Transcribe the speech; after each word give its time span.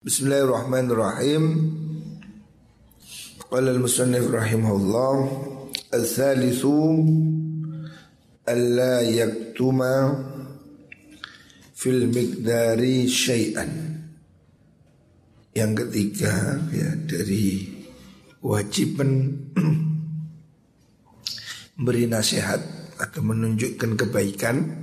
Bismillahirrahmanirrahim. 0.00 1.44
Qala 3.52 3.68
al-musannif 3.68 4.32
rahimahullah 4.32 5.28
al-thalithu 5.92 7.04
alla 8.48 9.04
yaktuma 9.04 10.16
fil 11.76 12.08
miqdari 12.08 13.04
syai'an. 13.12 14.00
Yang 15.52 15.84
ketiga 15.84 16.32
ya 16.72 16.96
dari 17.04 17.68
wajiban 18.40 19.36
memberi 21.76 22.08
nasihat 22.08 22.96
atau 22.96 23.20
menunjukkan 23.20 24.00
kebaikan 24.00 24.80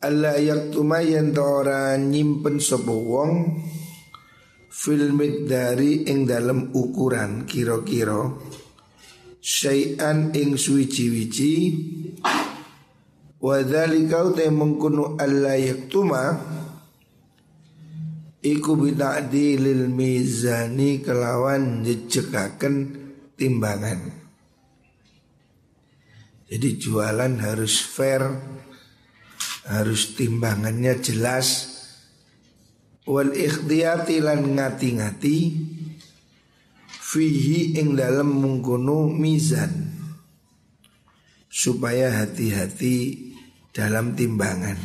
Allah 0.00 0.40
yaktuma 0.40 1.04
yang 1.04 1.36
ora 1.36 2.00
nyimpen 2.00 2.64
sapa 2.64 2.88
wong 2.88 3.60
fil 4.80 5.12
dari 5.44 6.08
ing 6.08 6.24
dalam 6.24 6.72
ukuran 6.72 7.44
kira-kira 7.44 8.32
syai'an 9.36 10.32
ing 10.32 10.56
suwici-wici 10.56 11.52
wa 13.44 13.56
dzalika 13.60 14.32
te 14.32 14.48
mengkunu 14.48 15.20
alla 15.20 15.56
yaktuma. 15.60 16.24
Iku 18.40 18.72
bita'dilil 18.72 19.92
mizani 19.92 21.04
kelawan 21.04 21.84
jejekaken 21.84 22.74
timbangan. 23.36 24.00
Jadi 26.48 26.68
jualan 26.80 27.36
harus 27.36 27.84
fair 27.84 28.24
harus 29.68 30.16
timbangannya 30.16 31.04
jelas 31.04 31.69
wal 33.08 33.32
ikhtiyati 33.32 34.20
lan 34.20 34.56
ngati-ngati 34.56 35.38
fihi 36.86 37.80
ing 37.80 37.96
dalam 37.96 38.38
mengkono 38.38 39.08
mizan 39.10 39.98
supaya 41.50 42.22
hati-hati 42.22 43.30
dalam 43.74 44.14
timbangan. 44.14 44.78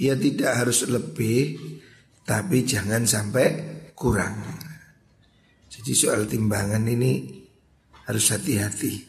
Ya 0.00 0.16
tidak 0.16 0.64
harus 0.64 0.88
lebih 0.88 1.60
tapi 2.24 2.64
jangan 2.66 3.04
sampai 3.04 3.46
kurang. 3.92 4.40
Jadi 5.70 5.92
soal 5.94 6.26
timbangan 6.26 6.82
ini 6.88 7.40
harus 8.08 8.32
hati-hati. 8.32 9.06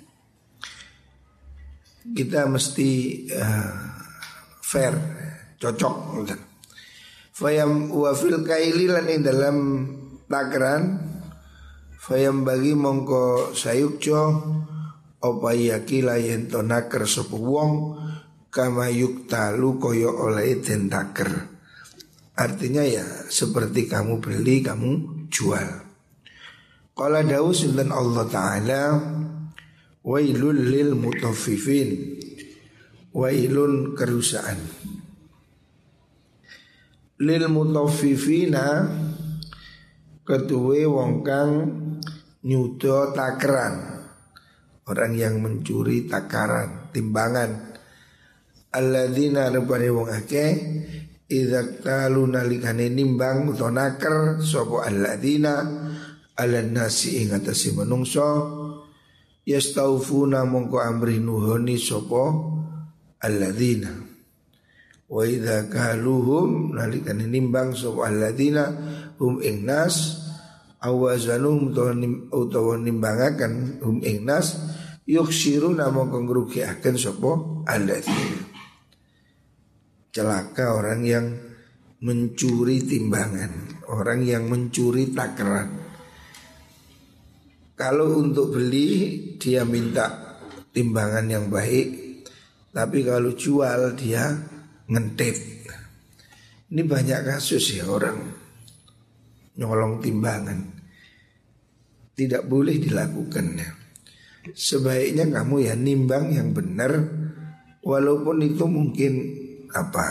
Kita 2.02 2.49
mesti 2.49 2.89
uh, 3.33 3.73
fair, 4.61 4.94
cocok. 5.58 5.95
Fayam 7.31 7.87
wafil 7.95 8.43
kaili 8.43 8.91
lan 8.91 9.07
ing 9.07 9.23
dalam 9.23 9.57
takaran. 10.27 10.99
Fayam 11.95 12.43
bagi 12.43 12.75
mongko 12.75 13.53
sayukjo 13.55 14.19
Opa 15.21 15.53
yakila 15.53 16.17
yen 16.17 16.49
to 16.49 16.65
naker 16.65 17.05
sopo 17.05 17.37
wong 17.37 17.71
Kama 18.52 18.91
yuktalu 18.91 19.79
koyo 19.79 20.11
oleh 20.11 20.59
den 20.59 20.91
taker. 20.91 21.29
Artinya 22.35 22.83
ya 22.83 23.05
seperti 23.31 23.87
kamu 23.87 24.19
beli 24.19 24.59
kamu 24.59 24.91
jual. 25.31 25.87
Qala 26.91 27.23
dawu 27.23 27.55
sultan 27.55 27.95
Allah 27.95 28.27
Ta'ala 28.27 28.83
Wailul 30.03 30.67
lil 30.67 30.99
mutaffifin. 30.99 32.19
Wailun 33.15 33.95
kerusaan 33.95 34.59
lil 37.22 37.45
mutaffifina 37.53 38.89
ketuwe 40.25 40.89
wong 40.89 41.22
kang 41.22 41.52
nyudo 42.41 43.14
takaran. 43.14 44.02
Orang 44.89 45.14
yang 45.14 45.38
mencuri 45.38 46.09
takaran 46.09 46.89
timbangan. 46.89 47.77
Alladzina 48.73 49.54
rupane 49.54 49.87
wong 49.93 50.09
akeh 50.09 50.52
idza 51.30 51.61
talu 51.86 52.26
nalikane 52.26 52.89
nimbang 52.89 53.53
utawa 53.53 53.93
sapa 54.42 54.89
alladzina? 54.89 55.55
Ala 56.42 56.65
nasi 56.65 57.21
ing 57.21 57.38
atase 57.38 57.77
menungso 57.77 58.26
yastaufuna 59.45 60.42
mongko 60.48 60.82
amri 60.82 61.21
nuhoni 61.21 61.77
sapa 61.77 62.23
alladzina 63.21 64.11
Wa 65.11 65.27
idza 65.27 65.67
kaluhum 65.67 66.72
nalikan 66.72 67.20
nimbang 67.20 67.76
sapa 67.76 68.08
alladzina 68.08 68.72
hum 69.20 69.44
ing 69.44 69.67
nas 69.67 70.23
awazanum 70.80 71.76
utawa 72.32 72.80
nimbangaken 72.80 73.83
hum 73.83 74.00
ing 74.08 74.23
nas 74.23 74.55
yuksiru 75.04 75.76
namo 75.76 76.08
akan 76.08 76.95
sapa 76.95 77.32
alladzina. 77.67 78.39
Celaka 80.16 80.80
orang 80.80 81.04
yang 81.04 81.26
mencuri 82.02 82.82
timbangan 82.82 83.86
orang 83.94 84.26
yang 84.26 84.50
mencuri 84.50 85.14
takaran 85.14 85.70
kalau 87.77 88.17
untuk 88.17 88.58
beli 88.58 88.89
dia 89.38 89.61
minta 89.61 90.39
timbangan 90.73 91.30
yang 91.30 91.45
baik 91.54 91.88
tapi 92.73 93.05
kalau 93.05 93.38
jual 93.38 93.94
dia 93.94 94.33
ngentip. 94.91 95.37
Ini 96.71 96.81
banyak 96.83 97.19
kasus 97.23 97.79
ya 97.79 97.87
orang 97.87 98.19
nyolong 99.55 100.03
timbangan. 100.03 100.59
Tidak 102.11 102.43
boleh 102.43 102.75
dilakukan 102.75 103.45
ya. 103.55 103.71
Sebaiknya 104.52 105.31
kamu 105.31 105.55
ya 105.63 105.73
nimbang 105.79 106.35
yang 106.35 106.52
benar 106.52 106.91
walaupun 107.85 108.41
itu 108.43 108.65
mungkin 108.67 109.13
apa 109.71 110.07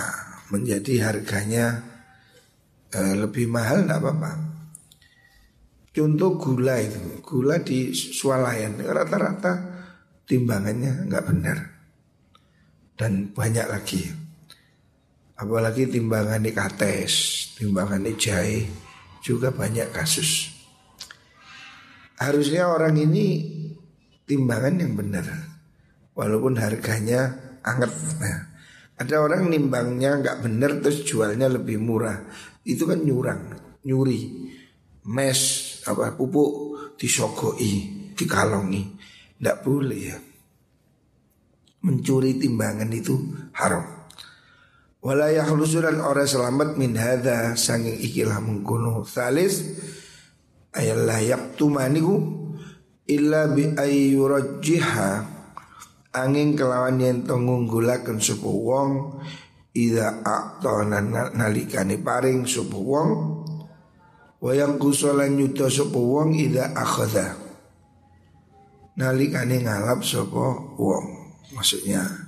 menjadi 0.48 1.12
harganya 1.12 1.84
eh, 2.94 3.14
lebih 3.14 3.46
mahal 3.52 3.84
tidak 3.84 4.00
apa-apa. 4.00 4.32
Contoh 5.90 6.38
gula 6.38 6.78
itu, 6.78 7.18
gula 7.26 7.58
di 7.58 7.90
swalayan 7.90 8.78
rata-rata 8.78 9.52
timbangannya 10.22 11.10
nggak 11.10 11.26
benar 11.26 11.58
dan 12.94 13.34
banyak 13.34 13.66
lagi. 13.66 14.29
Apalagi 15.40 15.88
timbangan 15.88 16.44
di 16.44 16.52
kates, 16.52 17.12
timbangan 17.56 18.04
di 18.04 18.12
jahe 18.20 18.68
juga 19.24 19.48
banyak 19.48 19.88
kasus. 19.88 20.52
Harusnya 22.20 22.68
orang 22.68 23.00
ini 23.00 23.48
timbangan 24.28 24.76
yang 24.76 24.92
benar, 25.00 25.24
walaupun 26.12 26.60
harganya 26.60 27.40
anget. 27.64 27.88
Nah, 28.20 28.52
ada 29.00 29.16
orang 29.16 29.48
nimbangnya 29.48 30.20
nggak 30.20 30.44
benar 30.44 30.76
terus 30.84 31.08
jualnya 31.08 31.48
lebih 31.48 31.80
murah, 31.80 32.20
itu 32.68 32.84
kan 32.84 33.00
nyurang, 33.00 33.56
nyuri, 33.88 34.52
mes 35.08 35.40
apa 35.88 36.20
pupuk 36.20 36.52
disogoi, 37.00 38.12
dikalongi, 38.12 38.82
tidak 39.40 39.64
boleh 39.64 40.00
ya. 40.04 40.20
Mencuri 41.80 42.36
timbangan 42.36 42.92
itu 42.92 43.16
haram. 43.56 43.99
Wala 45.00 45.32
yahlusulan 45.32 45.96
ora 46.04 46.28
selamat 46.28 46.76
min 46.76 46.92
hadha 46.92 47.56
sanging 47.56 47.96
ikilah 48.04 48.36
mengkuno 48.44 49.00
Salis 49.08 49.64
ayat 50.76 51.08
layak 51.08 51.56
tumaniku 51.56 52.20
illa 53.08 53.48
bi 53.48 53.72
ayyurajjiha 53.80 55.10
angin 56.12 56.52
kelawan 56.52 57.00
yen 57.00 57.24
to 57.24 57.32
ngunggulaken 57.32 58.20
sapa 58.20 58.44
wong 58.44 59.24
ida 59.72 60.20
aqtana 60.20 61.32
nalikane 61.32 61.96
paring 61.96 62.44
sapa 62.44 62.76
wong 62.76 63.08
wayang 64.44 64.76
kusolan 64.76 65.32
yuta 65.32 65.72
sapa 65.72 65.96
wong 65.96 66.36
ida 66.36 66.76
akhadha. 66.76 67.40
Nalikane 69.00 69.64
ngalap 69.64 70.04
sapa 70.04 70.76
wong 70.76 71.04
maksudnya 71.56 72.19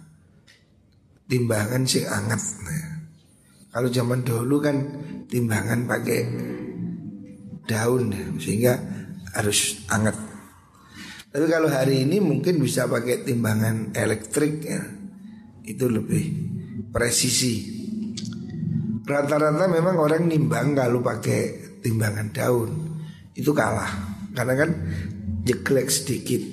timbangan 1.33 1.89
sing 1.89 2.05
anget. 2.05 2.43
Nah, 2.61 3.09
kalau 3.73 3.89
zaman 3.89 4.21
dulu 4.21 4.61
kan 4.61 4.77
timbangan 5.33 5.89
pakai 5.89 6.21
daun 7.65 8.13
sehingga 8.37 8.77
harus 9.33 9.81
anget. 9.89 10.13
Tapi 11.33 11.49
kalau 11.49 11.73
hari 11.73 12.05
ini 12.05 12.21
mungkin 12.21 12.61
bisa 12.61 12.85
pakai 12.85 13.25
timbangan 13.25 13.97
elektrik 13.97 14.61
ya. 14.61 14.85
Itu 15.65 15.89
lebih 15.89 16.25
presisi. 16.93 17.81
Rata-rata 19.09 19.65
memang 19.73 19.97
orang 19.97 20.29
nimbang 20.29 20.77
kalau 20.77 21.01
pakai 21.01 21.73
timbangan 21.81 22.29
daun 22.29 22.71
itu 23.33 23.57
kalah 23.57 23.89
karena 24.37 24.53
kan 24.53 24.71
jeglek 25.49 25.89
sedikit. 25.89 26.45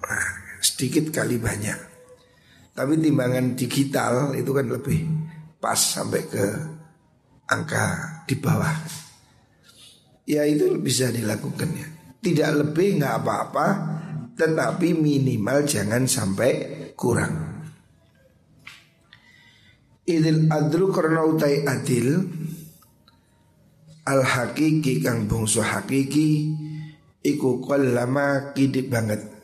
Nah, 0.00 0.28
sedikit 0.64 1.12
kali 1.12 1.36
banyak. 1.36 1.85
Tapi 2.76 3.00
timbangan 3.00 3.56
digital 3.56 4.36
itu 4.36 4.52
kan 4.52 4.68
lebih 4.68 5.00
pas 5.56 5.80
sampai 5.80 6.22
ke 6.28 6.44
angka 7.48 7.86
di 8.28 8.36
bawah. 8.36 8.76
ya 10.26 10.44
itu 10.44 10.76
bisa 10.82 11.08
dilakukan 11.08 11.70
ya. 11.72 11.88
Tidak 12.20 12.50
lebih 12.58 13.00
nggak 13.00 13.16
apa-apa, 13.22 13.66
tetapi 14.36 14.92
minimal 14.92 15.64
jangan 15.64 16.04
sampai 16.04 16.52
kurang. 16.98 17.64
Idil 20.06 20.50
adlu 20.50 20.92
karena 20.92 21.22
utai 21.22 21.64
adil 21.66 22.26
al 24.06 24.22
hakiki 24.22 25.02
kang 25.02 25.26
bungsu 25.26 25.62
hakiki 25.62 26.54
iku 27.26 27.58
lama 27.74 28.54
kidip 28.54 28.86
banget 28.86 29.35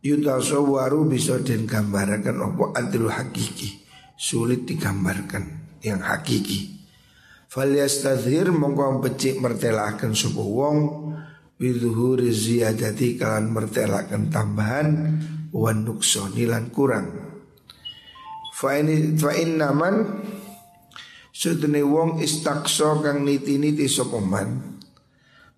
yutasawwaru 0.00 1.08
bisa 1.08 1.40
den 1.40 1.68
gambarkan 1.68 2.40
opo 2.40 2.72
adil 2.72 3.08
hakiki. 3.08 3.80
Sulit 4.20 4.68
digambarkan 4.68 5.78
yang 5.80 6.04
hakiki. 6.04 6.80
Falyastadhir 7.50 8.52
mongko 8.52 9.00
becik 9.02 9.40
mertelakan 9.40 10.14
sebuah 10.14 10.48
wong 10.48 10.78
Widhuhuri 11.60 12.32
ziyadati 12.32 13.20
kalan 13.20 13.52
mertelakan 13.52 14.32
tambahan 14.32 14.88
Wan 15.50 15.82
nuksoni 15.82 16.46
lan 16.46 16.70
kurang. 16.70 17.10
Fa'in 18.54 19.50
naman 19.58 19.94
Sudene 21.34 21.82
wong 21.82 22.22
istakso 22.22 23.00
kang 23.02 23.26
niti-niti 23.26 23.88
sopoman 23.90 24.78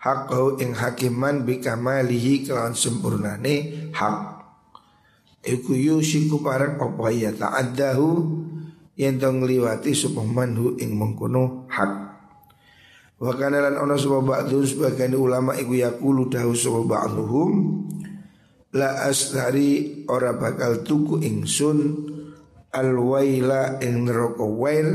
Hakau 0.03 0.59
ing 0.59 0.75
hakiman 0.75 1.45
bikamalihi 1.45 2.47
kelawan 2.47 2.75
sempurnane 2.75 3.91
hak 3.95 4.31
Iku 5.43 5.75
yusiku 5.75 6.39
parang 6.39 6.79
opo 6.79 7.11
ya 7.11 7.35
ta'addahu 7.35 8.11
yen 8.94 9.19
to 9.19 9.27
ngliwati 9.27 9.91
sapa 9.91 10.23
manhu 10.23 10.79
ing 10.79 10.94
mengkono 10.94 11.67
hak. 11.67 11.93
Wa 13.19 13.35
kana 13.35 13.59
lan 13.59 13.75
ana 13.75 13.99
sapa 13.99 14.23
ba'du 14.23 14.62
sebagian 14.62 15.19
ulama 15.19 15.59
iku 15.59 15.75
yaqulu 15.75 16.31
dahu 16.31 16.55
sapa 16.55 16.87
ba'dhum 16.87 17.50
la 18.79 19.11
asari 19.11 20.06
ora 20.06 20.39
bakal 20.39 20.87
tuku 20.87 21.19
ingsun 21.27 21.79
alwaila 22.71 23.83
ing 23.83 24.06
neraka 24.06 24.47
wail. 24.47 24.91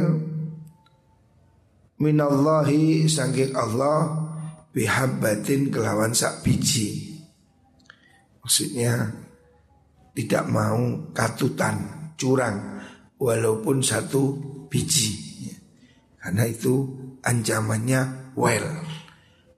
Minallahi 1.97 3.09
saking 3.09 3.51
Allah 3.51 4.31
bihabbatin 4.71 5.73
kelawan 5.73 6.15
sak 6.15 6.39
biji. 6.45 7.19
Maksudnya 8.45 9.26
tidak 10.17 10.49
mau 10.49 11.13
katutan 11.13 12.09
curang 12.17 12.81
walaupun 13.21 13.85
satu 13.85 14.33
biji. 14.65 15.45
Karena 16.17 16.49
itu 16.49 16.89
ancamannya 17.21 18.33
well 18.33 18.65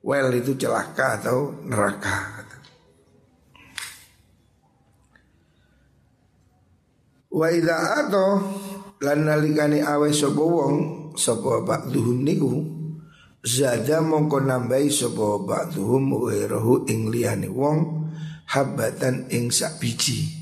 well 0.03 0.27
itu 0.35 0.59
celaka 0.59 1.23
atau 1.23 1.63
neraka. 1.63 2.43
Wa 7.29 7.47
idza 7.55 8.03
ato 8.03 8.27
lan 8.99 9.31
nalikane 9.31 9.79
awe 9.79 10.11
sapa 10.11 10.43
wong 10.43 10.75
sapa 11.15 11.63
ba'dhum 11.63 12.25
niku 12.27 12.51
zada 13.39 14.03
mongko 14.03 14.43
nambahi 14.43 14.91
sapa 14.91 15.39
ba'dhum 15.39 16.19
wa 16.19 16.35
ing 16.83 17.07
liyane 17.07 17.47
wong 17.47 18.11
habatan 18.49 19.29
ing 19.31 19.53
sak 19.53 19.79
biji 19.79 20.38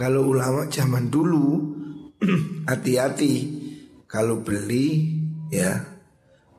kalau 0.00 0.32
ulama 0.32 0.64
zaman 0.72 1.12
dulu 1.12 1.76
hati-hati. 2.72 3.60
Kalau 4.08 4.40
beli 4.40 5.12
ya 5.52 5.76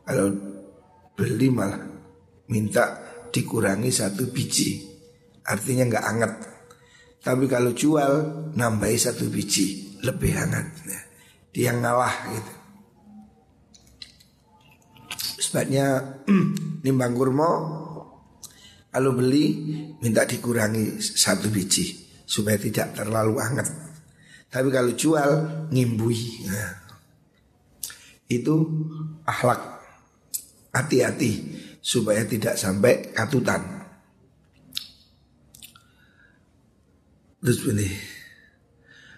kalau 0.05 0.29
beli 1.17 1.49
malah 1.49 1.81
minta 2.53 3.01
dikurangi 3.33 3.89
satu 3.89 4.29
biji. 4.29 4.85
Artinya 5.41 5.89
nggak 5.89 6.05
hangat. 6.05 6.33
Tapi 7.25 7.49
kalau 7.49 7.73
jual 7.73 8.13
nambahi 8.53 8.97
satu 9.01 9.25
biji. 9.33 9.97
Lebih 10.05 10.31
hangat 10.37 10.65
ya. 10.85 11.01
dia 11.49 11.71
ngalah 11.73 12.15
gitu. 12.29 12.53
Sebabnya 15.49 15.85
nimbang 16.85 17.17
kurma 17.17 17.49
kalau 18.93 19.17
beli 19.17 19.45
minta 19.97 20.29
dikurangi 20.29 21.01
satu 21.01 21.49
biji 21.49 22.10
supaya 22.31 22.55
tidak 22.55 22.95
terlalu 22.95 23.35
hangat. 23.43 23.67
Tapi 24.47 24.71
kalau 24.71 24.95
jual 24.95 25.29
ngimbui. 25.67 26.47
Nah, 26.47 26.71
Itu 28.31 28.63
akhlak. 29.27 29.83
Hati-hati 30.71 31.59
Supaya 31.83 32.23
tidak 32.23 32.55
sampai 32.55 33.11
katutan. 33.11 33.59
Terus 37.43 37.59
ini. 37.67 37.89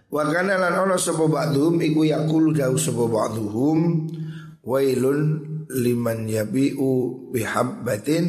Wakana 0.10 0.58
lan 0.58 0.88
ono 0.88 0.96
sapa 0.96 1.28
ba'dhum 1.28 1.78
iku 1.84 2.08
yaqulu 2.08 2.56
dawu 2.56 2.80
sapa 2.80 3.04
ba'dhum 3.04 4.08
wailun 4.64 5.22
liman 5.74 6.30
yabi'u 6.30 6.90
bihabbatin 7.36 8.24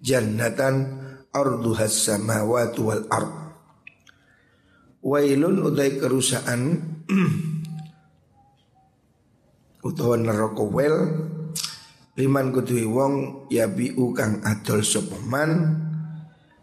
jannatan 0.00 1.04
arduhas 1.34 2.08
samawati 2.08 2.80
wal 2.80 3.04
ard 3.12 3.43
Wailun 5.04 5.60
utai 5.60 6.00
kerusakan 6.00 6.80
utawa 9.84 10.16
neraka 10.16 10.64
wel 10.64 10.96
liman 12.16 12.56
kudui 12.56 12.88
wong 12.88 13.44
ya 13.52 13.68
biu 13.68 14.16
kang 14.16 14.40
adol 14.40 14.80
sopeman 14.80 15.76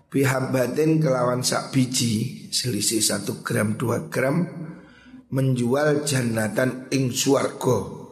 bihabatin 0.09 0.97
kelawan 0.97 1.45
sak 1.45 1.69
biji 1.69 2.49
selisih 2.49 3.05
satu 3.05 3.45
gram 3.45 3.77
dua 3.77 4.09
gram 4.09 4.49
menjual 5.29 6.01
jannatan 6.01 6.89
ing 6.89 7.13
suargo 7.13 8.09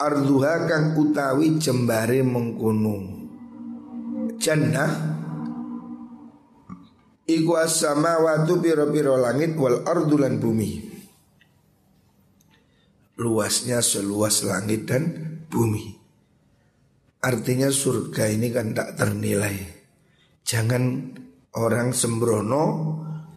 arduha 0.00 0.64
kang 0.64 0.96
utawi 0.96 1.60
jembare 1.60 2.24
mengkunu 2.24 3.20
jannah 4.40 5.13
Iku 7.24 7.56
asama 7.56 8.20
watu 8.20 8.60
piro-piro 8.60 9.16
langit 9.16 9.56
wal 9.56 9.80
ardulan 9.88 10.36
bumi. 10.36 10.92
Luasnya 13.16 13.80
seluas 13.80 14.44
langit 14.44 14.84
dan 14.84 15.08
bumi. 15.48 15.96
Artinya 17.24 17.72
surga 17.72 18.28
ini 18.28 18.52
kan 18.52 18.76
tak 18.76 19.00
ternilai. 19.00 19.56
Jangan 20.44 21.16
orang 21.56 21.96
sembrono 21.96 22.64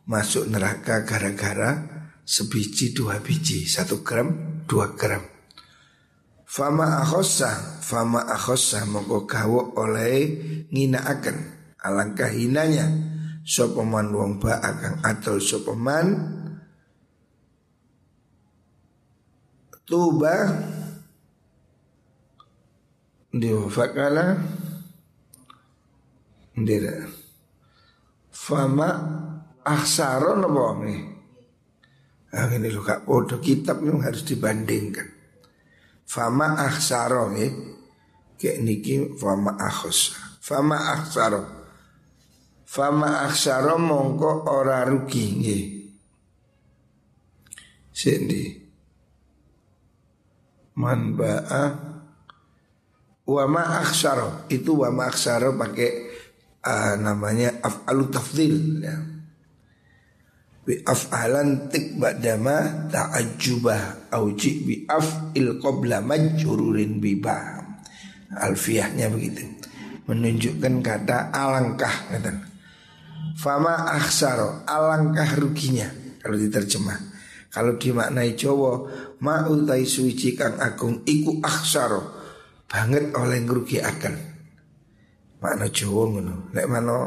masuk 0.04 0.52
neraka 0.52 1.08
gara-gara 1.08 1.88
sebiji 2.28 2.92
dua 2.92 3.24
biji 3.24 3.64
Satu 3.64 4.04
gram 4.04 4.60
dua 4.68 4.92
gram. 5.00 5.24
Fama 6.44 7.00
akhosa 7.00 7.80
Fama 7.80 8.28
akhosa 8.28 8.84
Moko 8.84 9.24
kawo 9.24 9.80
oleh 9.80 10.28
ngina 10.68 11.08
akan 11.08 11.38
Alangkah 11.80 12.28
hinanya 12.28 13.16
sopeman 13.48 14.12
wong 14.12 14.44
ba 14.44 14.60
akan 14.60 15.00
atol 15.08 15.40
sopeman 15.40 16.08
tuba 19.88 20.36
diwafakala 23.32 24.36
ndira 26.60 27.08
fama 28.36 28.90
aksaro 29.64 30.36
nopo 30.36 30.84
nih 30.84 31.18
Ah 32.28 32.52
ini 32.52 32.68
lo 32.70 32.84
kak 32.84 33.08
podo 33.08 33.40
kitab 33.40 33.80
yang 33.82 34.04
harus 34.04 34.28
dibandingkan. 34.28 35.10
Fama 36.04 36.60
aksaro 36.70 37.32
nih 37.32 37.50
kayak 38.36 38.62
niki 38.62 39.16
fama 39.16 39.56
akhos. 39.56 40.14
Fama 40.44 41.00
aksaro 41.00 41.57
Fama 42.68 43.24
aksara 43.24 43.80
mongko 43.80 44.44
ora 44.52 44.84
rugi 44.84 45.26
nggih. 45.40 45.66
Sendi. 47.96 48.44
Man 50.76 51.16
ba'a 51.16 51.64
wa 53.24 53.44
ma 53.48 53.82
aksara 53.82 54.52
itu 54.52 54.84
wa 54.84 54.92
ma 54.92 55.08
aksara 55.08 55.56
pakai 55.56 55.92
uh, 56.62 56.94
namanya 57.00 57.64
af'alu 57.64 58.04
tafdil 58.12 58.84
ya. 58.84 59.00
Bi 60.68 60.84
af'alan 60.84 61.72
tik 61.72 61.96
ba'dama 61.96 62.92
ta'ajjubah 62.92 64.12
auji 64.12 64.52
bi 64.68 64.76
af'il 64.92 65.56
qabla 65.64 66.04
majrurin 66.04 67.00
biba. 67.00 67.64
Alfiahnya 68.36 69.08
begitu. 69.08 69.48
Menunjukkan 70.12 70.84
kata 70.84 71.32
alangkah 71.32 71.96
kata. 72.12 72.57
Fama 73.38 73.94
aksaro 73.94 74.66
alangkah 74.66 75.38
ruginya 75.38 75.86
kalau 76.22 76.38
diterjemah. 76.38 77.00
Kalau 77.48 77.80
dimaknai 77.80 78.36
Jawa 78.38 78.74
ma 79.24 79.46
utai 79.48 79.86
suci 79.86 80.34
kang 80.34 80.58
agung 80.58 81.06
iku 81.06 81.38
aksaro 81.42 82.02
banget 82.68 83.14
oleh 83.14 83.40
ngerugi 83.46 83.80
akan. 83.80 84.16
Makna 85.38 85.70
Jawa 85.70 86.02
ngono. 86.12 86.36
Lek 86.52 86.68
mana 86.68 86.98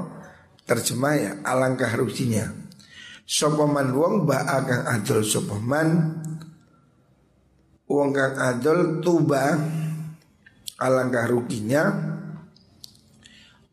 terjemah 0.64 1.14
ya 1.18 1.30
alangkah 1.44 1.92
ruginya. 1.98 2.46
Sopaman 3.30 3.94
wong 3.94 4.26
ba'a 4.26 4.58
kang 4.66 4.82
adol 4.90 5.22
sopaman 5.22 6.18
Wong 7.86 8.10
kang 8.10 8.34
adol 8.38 8.98
tuba 8.98 9.54
Alangkah 10.82 11.30
ruginya 11.30 11.90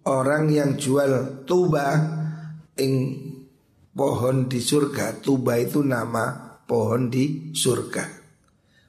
Orang 0.06 0.54
yang 0.54 0.78
jual 0.78 1.42
tuba 1.50 1.98
Ing 2.78 2.96
pohon 3.98 4.46
di 4.46 4.62
surga 4.62 5.18
Tuba 5.20 5.58
itu 5.58 5.82
nama 5.82 6.58
pohon 6.66 7.10
di 7.10 7.52
surga. 7.54 8.06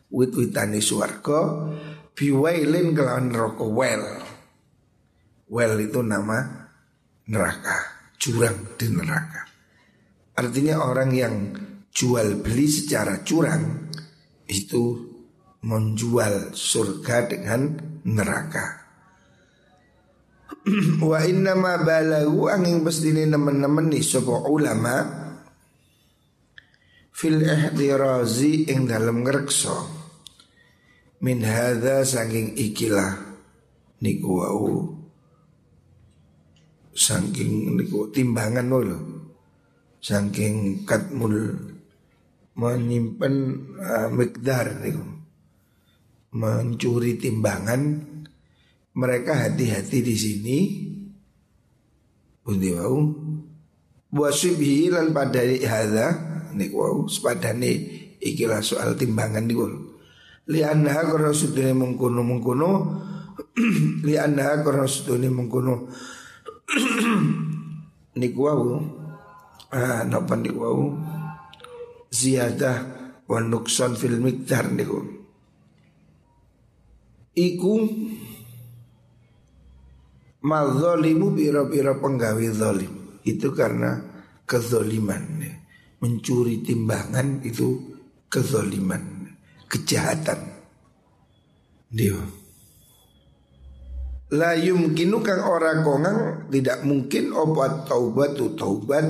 Wit-witani 0.09 0.80
suarga 0.80 1.68
Biwailin 2.16 2.97
kelawan 2.97 3.28
rokok 3.33 3.71
well 3.73 4.04
Well 5.49 5.75
itu 5.80 6.00
nama 6.04 6.68
neraka 7.28 7.99
Jurang 8.18 8.75
di 8.75 8.90
neraka. 8.90 9.47
Artinya 10.35 10.83
orang 10.83 11.11
yang 11.14 11.35
jual 11.95 12.42
beli 12.42 12.66
secara 12.66 13.23
curang 13.23 13.90
itu 14.47 15.07
menjual 15.66 16.54
surga 16.54 17.26
dengan 17.26 17.75
neraka. 18.07 18.77
Wa 21.00 21.18
inna 21.25 21.54
ma 21.56 21.80
balahu 21.80 22.50
angin 22.50 22.84
bestini 22.84 23.25
nemen-nemen 23.25 23.92
ni 23.92 24.00
sapa 24.04 24.48
ulama 24.48 25.04
fil 27.14 27.42
ihdirazi 27.42 28.70
ing 28.70 28.87
dalam 28.87 29.26
ngrekso 29.26 29.76
min 31.25 31.42
hadza 31.42 32.06
saking 32.06 32.54
ikilah 32.54 33.18
niku 34.02 34.30
wau. 34.38 34.68
Saking 36.94 37.78
niku 37.78 38.10
timbangan 38.10 38.66
lho. 38.70 38.98
Saking 39.98 40.87
katmul 40.87 41.58
menyimpan 42.58 43.34
uh, 43.78 44.08
mikdar 44.10 44.82
itu 44.82 45.02
mencuri 46.34 47.18
timbangan 47.18 48.02
mereka 48.99 49.47
hati-hati 49.47 49.99
di 50.02 50.14
sini. 50.19 50.59
Bundi 52.43 52.75
wau. 52.75 52.99
Buasibhi 54.11 54.90
lan 54.90 55.14
pada 55.14 55.38
hadha 55.38 56.09
Nik 56.59 56.75
wau. 56.75 57.07
Sepadane 57.07 57.71
ikilah 58.19 58.59
soal 58.59 58.99
timbangan 58.99 59.47
niku. 59.47 59.71
Lianna 60.49 61.05
karena 61.05 61.31
sudune 61.31 61.76
mengkuno 61.76 62.25
mengkuno 62.25 62.71
Lianna 64.07 64.64
karena 64.64 64.88
sudune 64.88 65.28
mengkuno 65.28 65.87
Niku 68.19 68.40
wau. 68.43 68.83
Ah, 69.71 70.02
napa 70.09 70.35
niku 70.35 70.59
wau? 70.59 70.83
Ziyadah 72.09 72.76
wa 73.28 73.38
nukson 73.45 73.95
fil 73.95 74.19
miqdar 74.19 74.73
niku. 74.75 75.05
Iku 77.38 77.75
madzalimu 80.49 81.37
biro-biro 81.37 82.00
penggawe 82.00 82.49
zalim. 82.57 83.21
Itu 83.21 83.52
karena 83.52 84.00
kezoliman 84.49 85.45
mencuri 86.00 86.62
timbangan 86.64 87.45
itu 87.45 87.99
kezoliman 88.33 89.35
kejahatan. 89.69 90.40
Dia. 91.88 92.21
La 94.28 94.52
yumkinu 94.52 95.25
kang 95.25 95.40
ora 95.40 95.81
kongang 95.81 96.52
tidak 96.52 96.85
mungkin 96.85 97.33
obat 97.33 97.88
taubat 97.88 98.37
tu 98.37 98.52
taubat 98.52 99.05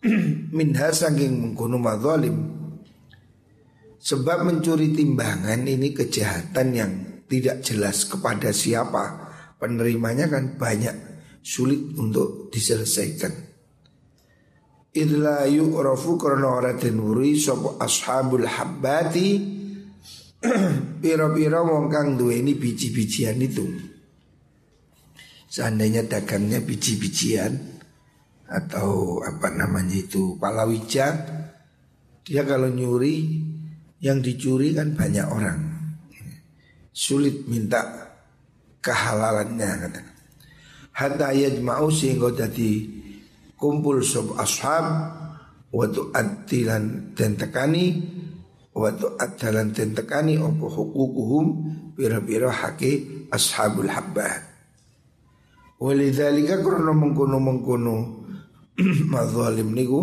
minha 0.56 0.88
saking 0.94 1.42
mengkuno 1.42 1.82
madzalim 1.82 2.38
sebab 3.98 4.46
mencuri 4.46 4.94
timbangan 4.94 5.66
ini 5.66 5.90
kejahatan 5.90 6.68
yang 6.70 6.92
tidak 7.26 7.66
jelas 7.66 8.06
kepada 8.06 8.54
siapa 8.54 9.29
penerimanya 9.60 10.26
kan 10.32 10.56
banyak 10.56 10.96
sulit 11.44 11.92
untuk 12.00 12.48
diselesaikan. 12.48 13.52
Idla 14.90 15.46
yu'rafu 15.46 16.18
karena 16.18 16.50
ora 16.50 16.72
denuri 16.74 17.38
sopo 17.38 17.78
ashabul 17.78 18.42
habbati 18.42 19.60
Piro-piro 21.04 21.60
wong 21.68 21.92
kang 21.92 22.16
duweni 22.16 22.56
biji-bijian 22.56 23.36
itu. 23.44 23.68
Seandainya 25.50 26.08
dagangnya 26.08 26.64
biji-bijian 26.64 27.60
atau 28.50 29.20
apa 29.22 29.52
namanya 29.52 29.94
itu 29.94 30.34
palawija 30.40 31.06
dia 32.24 32.42
kalau 32.42 32.72
nyuri 32.72 33.46
yang 34.00 34.24
dicuri 34.24 34.72
kan 34.72 34.96
banyak 34.96 35.26
orang. 35.28 35.60
Sulit 36.90 37.44
minta 37.44 38.09
kehalalannya 38.80 39.70
kata. 39.86 40.00
Hatta 40.96 41.28
yajma'u 41.32 41.88
sehingga 41.88 42.34
jadi 42.34 42.88
kumpul 43.56 44.02
sob 44.04 44.36
ashab 44.36 44.84
waktu 45.70 46.00
adilan 46.12 47.14
dan 47.14 47.38
tekani 47.38 48.00
waktu 48.74 49.06
adalan 49.20 49.70
dan 49.70 49.94
tekani 49.94 50.40
opo 50.40 50.66
hukukuhum 50.66 51.46
pira-pira 51.94 52.50
haki 52.50 53.26
ashabul 53.30 53.88
habbah. 53.88 54.50
Walidzalika 55.80 56.60
karena 56.60 56.92
mengkono 56.92 57.40
mengkono 57.40 57.96
mazalim 59.12 59.72
niku 59.72 60.00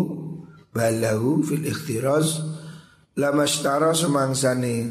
balahu 0.74 1.42
fil 1.46 1.62
ikhtiraz 1.62 2.42
lama 3.14 3.46
setara 3.46 3.94
semangsane 3.94 4.90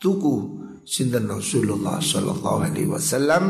tuku 0.00 0.63
sinten 0.84 1.26
Rasulullah 1.26 1.98
sallallahu 1.98 2.58
alaihi 2.60 2.88
wasallam. 2.88 3.44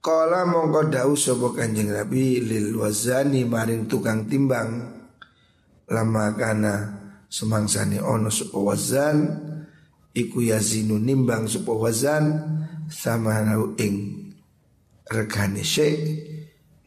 Kala 0.00 0.48
mongko 0.48 0.88
dawuh 0.88 1.18
sapa 1.18 1.52
Kanjeng 1.52 1.92
Nabi 1.92 2.40
lil 2.40 2.72
wazani 2.80 3.44
maring 3.44 3.84
tukang 3.84 4.24
timbang. 4.24 4.96
Lama 5.88 6.36
kana 6.36 6.74
semangsane 7.28 8.00
ono 8.00 8.32
sapa 8.32 8.56
wazan 8.56 9.16
iku 10.16 10.44
yazinu 10.44 10.96
nimbang 10.96 11.44
sapa 11.48 11.72
wazan 11.72 12.24
sama 12.88 13.44
ing 13.76 14.28
regane 15.08 15.64
syekh 15.64 16.00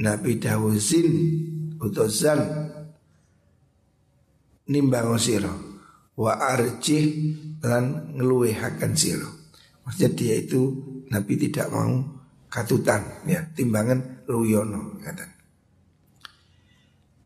Nabi 0.01 0.41
Dawuzin 0.41 1.09
utozan 1.77 2.41
nimbang 4.69 5.17
siro 5.21 5.70
wa 6.21 6.37
arjih 6.37 7.33
lan 7.65 8.13
ngeluwehaken 8.13 8.93
siro 8.93 9.29
maksudnya 9.81 10.09
dia 10.13 10.35
itu 10.37 10.61
Nabi 11.09 11.33
tidak 11.41 11.73
mau 11.73 12.21
katutan 12.51 13.23
ya 13.23 13.47
timbangan 13.55 14.27
luyono 14.27 14.99
kata. 14.99 15.25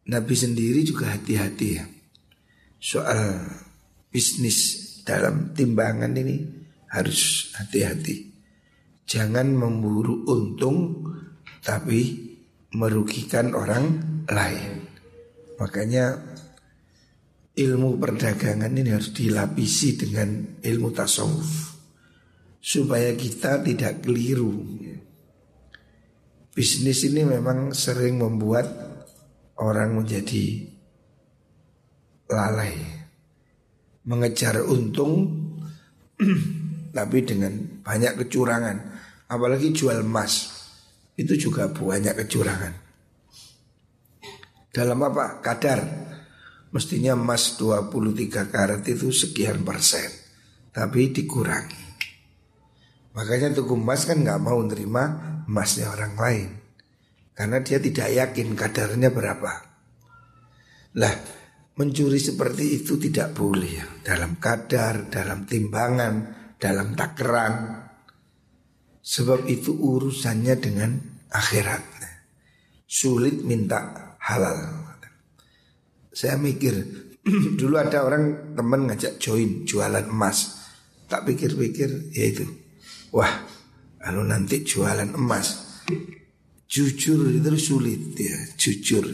Nabi 0.05 0.33
sendiri 0.37 0.85
juga 0.85 1.17
hati-hati 1.17 1.67
ya. 1.81 1.85
Soal 2.77 3.41
bisnis 4.13 4.57
dalam 5.01 5.57
timbangan 5.57 6.13
ini 6.13 6.45
harus 6.93 7.49
hati-hati. 7.57 8.29
Jangan 9.09 9.49
memburu 9.49 10.25
untung 10.29 11.09
tapi 11.65 12.33
merugikan 12.77 13.57
orang 13.57 13.85
lain. 14.29 14.85
Makanya 15.57 16.21
ilmu 17.55 17.95
perdagangan 17.95 18.67
ini 18.75 18.91
harus 18.91 19.15
dilapisi 19.15 19.95
dengan 19.95 20.59
ilmu 20.59 20.91
tasawuf 20.91 21.51
supaya 22.59 23.15
kita 23.15 23.63
tidak 23.63 24.03
keliru. 24.03 24.59
Bisnis 26.55 27.03
ini 27.07 27.23
memang 27.23 27.71
sering 27.71 28.19
membuat 28.19 28.67
orang 29.59 30.03
menjadi 30.03 30.67
lalai, 32.31 32.75
mengejar 34.07 34.63
untung 34.63 35.31
tapi 36.95 37.17
dengan 37.23 37.83
banyak 37.83 38.19
kecurangan. 38.23 38.77
Apalagi 39.25 39.73
jual 39.73 40.05
emas 40.05 40.53
Itu 41.17 41.33
juga 41.33 41.65
banyak 41.65 42.13
kecurangan 42.13 42.73
Dalam 44.69 45.01
apa? 45.01 45.41
Kadar 45.41 45.81
Mestinya 46.73 47.13
emas 47.13 47.59
23 47.59 48.49
karat 48.49 48.83
itu 48.87 49.11
sekian 49.11 49.61
persen 49.61 50.09
Tapi 50.71 51.11
dikurangi 51.13 51.85
Makanya 53.15 53.55
tuku 53.55 53.77
emas 53.77 54.05
kan 54.07 54.23
nggak 54.23 54.41
mau 54.41 54.59
nerima 54.63 55.37
emasnya 55.45 55.91
orang 55.93 56.15
lain 56.17 56.49
Karena 57.35 57.61
dia 57.61 57.77
tidak 57.77 58.09
yakin 58.11 58.57
kadarnya 58.57 59.09
berapa 59.11 59.51
Lah 60.97 61.15
mencuri 61.75 62.19
seperti 62.19 62.83
itu 62.83 62.95
tidak 62.95 63.35
boleh 63.35 63.71
ya 63.83 63.87
dalam 64.03 64.39
kadar, 64.39 65.11
dalam 65.11 65.43
timbangan, 65.43 66.13
dalam 66.55 66.95
takaran. 66.95 67.83
Sebab 69.05 69.45
itu 69.45 69.75
urusannya 69.75 70.55
dengan 70.57 70.97
akhirat. 71.29 71.83
Sulit 72.89 73.43
minta 73.43 74.15
halal. 74.17 74.84
Saya 76.15 76.39
mikir 76.39 76.73
dulu 77.59 77.75
ada 77.75 78.07
orang 78.07 78.55
teman 78.55 78.87
ngajak 78.87 79.19
join 79.19 79.67
jualan 79.67 80.07
emas. 80.07 80.63
Tak 81.11 81.27
pikir-pikir 81.27 82.15
ya 82.15 82.25
itu. 82.31 82.47
Wah, 83.11 83.43
kalau 83.99 84.23
nanti 84.23 84.63
jualan 84.63 85.11
emas 85.11 85.65
jujur 86.65 87.29
itu 87.29 87.51
sulit 87.59 88.15
ya, 88.17 88.35
jujur. 88.57 89.05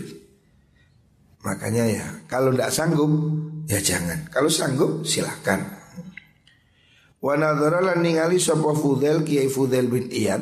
Makanya 1.41 1.83
ya 1.89 2.05
kalau 2.29 2.53
tidak 2.53 2.69
sanggup 2.69 3.11
ya 3.65 3.81
jangan. 3.81 4.29
Kalau 4.29 4.47
sanggup 4.47 5.01
silahkan. 5.01 5.81
Wa 7.21 7.37
nadhara 7.37 7.97
ningali 7.97 8.41
sapa 8.41 8.73
Fudel 8.73 9.21
Kiai 9.21 9.49
Fudel 9.49 9.89
bin 9.89 10.09
Iyad 10.09 10.41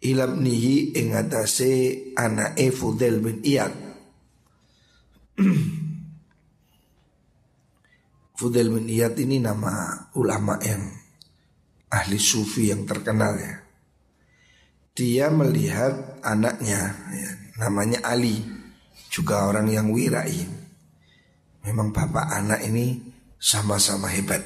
ilabnihi 0.00 0.96
ing 0.96 1.16
atase 1.16 1.72
anake 2.16 2.72
Fudel 2.72 3.20
bin 3.20 3.40
Iyad. 3.40 3.72
Fudel 8.38 8.70
bin 8.70 8.86
Iyad 8.86 9.18
ini 9.18 9.42
nama 9.42 10.06
ulama 10.14 10.58
yang 10.62 10.94
ahli 11.90 12.18
sufi 12.18 12.70
yang 12.70 12.86
terkenal 12.86 13.34
ya. 13.38 13.54
Dia 14.94 15.26
melihat 15.34 16.22
anaknya 16.22 16.94
ya, 17.10 17.30
namanya 17.58 17.98
Ali 18.06 18.46
juga 19.10 19.50
orang 19.50 19.66
yang 19.66 19.90
wirai. 19.90 20.46
Memang 21.66 21.90
bapak 21.90 22.30
anak 22.30 22.62
ini 22.62 23.02
sama-sama 23.38 24.06
hebat. 24.14 24.42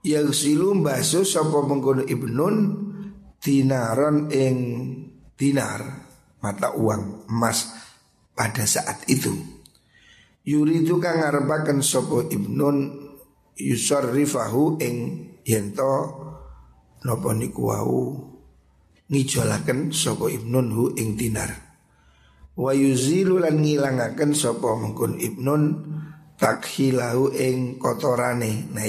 Yang 0.00 0.44
silu 0.44 0.72
baso 0.80 1.28
sapa 1.28 1.60
mengkono 1.64 2.04
ibnun 2.08 2.56
dinaron 3.36 4.32
ing 4.32 4.56
dinar 5.36 5.80
mata 6.40 6.72
uang 6.72 7.28
emas 7.28 7.68
pada 8.32 8.64
saat 8.64 9.04
itu. 9.12 9.53
Yuri 10.44 10.84
itu 10.84 11.00
kang 11.00 11.24
ngarepaken 11.24 11.80
sapa 11.80 12.28
ibnun 12.28 12.92
rifahu 13.56 14.76
ing 14.76 14.96
yento 15.40 15.92
napa 17.00 17.32
niku 17.32 17.72
wau? 17.72 18.00
Ngijolaken 19.08 19.88
sapa 19.88 20.28
ibnun 20.28 20.68
hu 20.68 20.92
ing 21.00 21.16
dinar. 21.16 21.48
Wa 22.60 22.76
yuzilu 22.76 23.40
lan 23.40 23.64
ngilangaken 23.64 24.36
sapa 24.36 24.68
mengkun 24.76 25.16
ibnun 25.16 25.80
takhilahu 26.36 27.32
ing 27.32 27.80
kotorane. 27.80 28.68
Nah 28.68 28.84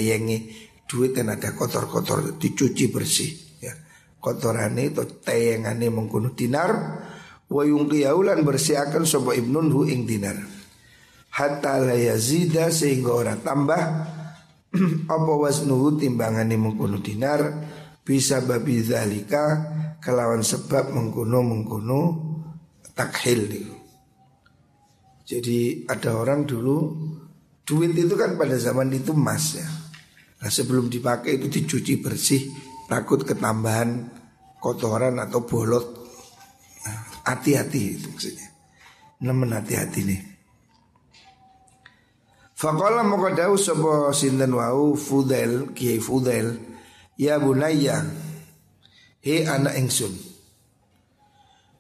duit 0.92 1.16
yang 1.16 1.32
ada 1.32 1.56
kotor-kotor 1.56 2.36
dicuci 2.36 2.92
bersih 2.92 3.32
ya. 3.64 3.72
Kotorane 4.20 4.92
to 4.92 5.08
tayangane 5.24 5.88
mengkun 5.88 6.36
dinar. 6.36 7.00
Wa 7.48 7.64
yungqiyau 7.64 8.28
lan 8.28 8.44
bersihaken 8.44 9.08
sapa 9.08 9.32
ibnun 9.40 9.72
hu 9.72 9.88
ing 9.88 10.04
dinar 10.04 10.65
hatta 11.36 11.84
la 11.84 12.00
yazida 12.00 12.72
sehingga 12.72 13.12
ora 13.12 13.36
tambah 13.36 13.84
apa 15.16 15.32
wasnuhu 15.36 16.00
timbangane 16.00 16.56
mengkono 16.56 17.04
dinar 17.04 17.44
bisa 18.08 18.40
babi 18.40 18.80
zalika 18.80 19.76
kelawan 20.00 20.40
sebab 20.40 20.96
mengkono 20.96 21.40
mengkono 21.44 22.02
takhil. 22.96 23.52
Jadi 25.26 25.90
ada 25.90 26.16
orang 26.16 26.46
dulu 26.46 26.78
duit 27.66 27.98
itu 27.98 28.14
kan 28.14 28.38
pada 28.38 28.56
zaman 28.56 28.94
itu 28.94 29.12
emas 29.12 29.58
ya. 29.58 29.68
Nah 30.40 30.50
sebelum 30.54 30.88
dipakai 30.88 31.42
itu 31.42 31.50
dicuci 31.50 31.98
bersih 31.98 32.42
takut 32.86 33.26
ketambahan 33.26 34.06
kotoran 34.62 35.18
atau 35.18 35.42
bolot. 35.44 35.86
Nah, 36.86 37.00
hati-hati 37.26 37.82
nah, 37.82 37.94
itu 37.98 38.08
maksudnya. 38.14 38.48
Nemen 39.26 39.50
hati-hati 39.58 40.00
nih. 40.06 40.35
Faqala 42.56 43.04
maka 43.04 43.36
dawuh 43.36 43.60
sapa 43.60 44.16
sinten 44.16 44.56
wau? 44.56 44.96
Fudel 44.96 45.76
Kiai 45.76 46.00
Fudel 46.00 46.56
ya 47.20 47.36
bunayya 47.36 48.00
he 49.20 49.44
anak 49.44 49.76
ingsun. 49.76 50.16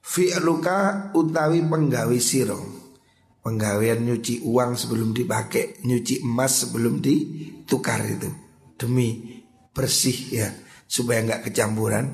Fi'luka 0.05 1.09
utawi 1.17 1.65
penggawe 1.65 2.13
siro 2.21 2.61
Penggawean 3.41 4.05
nyuci 4.05 4.45
uang 4.45 4.77
sebelum 4.77 5.17
dipakai 5.17 5.81
Nyuci 5.81 6.21
emas 6.21 6.61
sebelum 6.61 7.01
ditukar 7.01 8.05
itu. 8.05 8.29
Demi 8.77 9.41
bersih 9.73 10.17
ya 10.29 10.47
Supaya 10.85 11.25
nggak 11.25 11.49
kecampuran. 11.49 12.05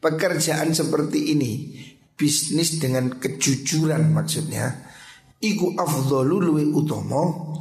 Pekerjaan 0.00 0.72
seperti 0.72 1.36
ini 1.36 1.52
Bisnis 2.16 2.80
dengan 2.80 3.20
kejujuran 3.20 4.08
maksudnya 4.08 4.72
Iku 5.36 5.76
afdolu 5.76 6.40
luwe 6.40 6.64
utomo 6.72 7.52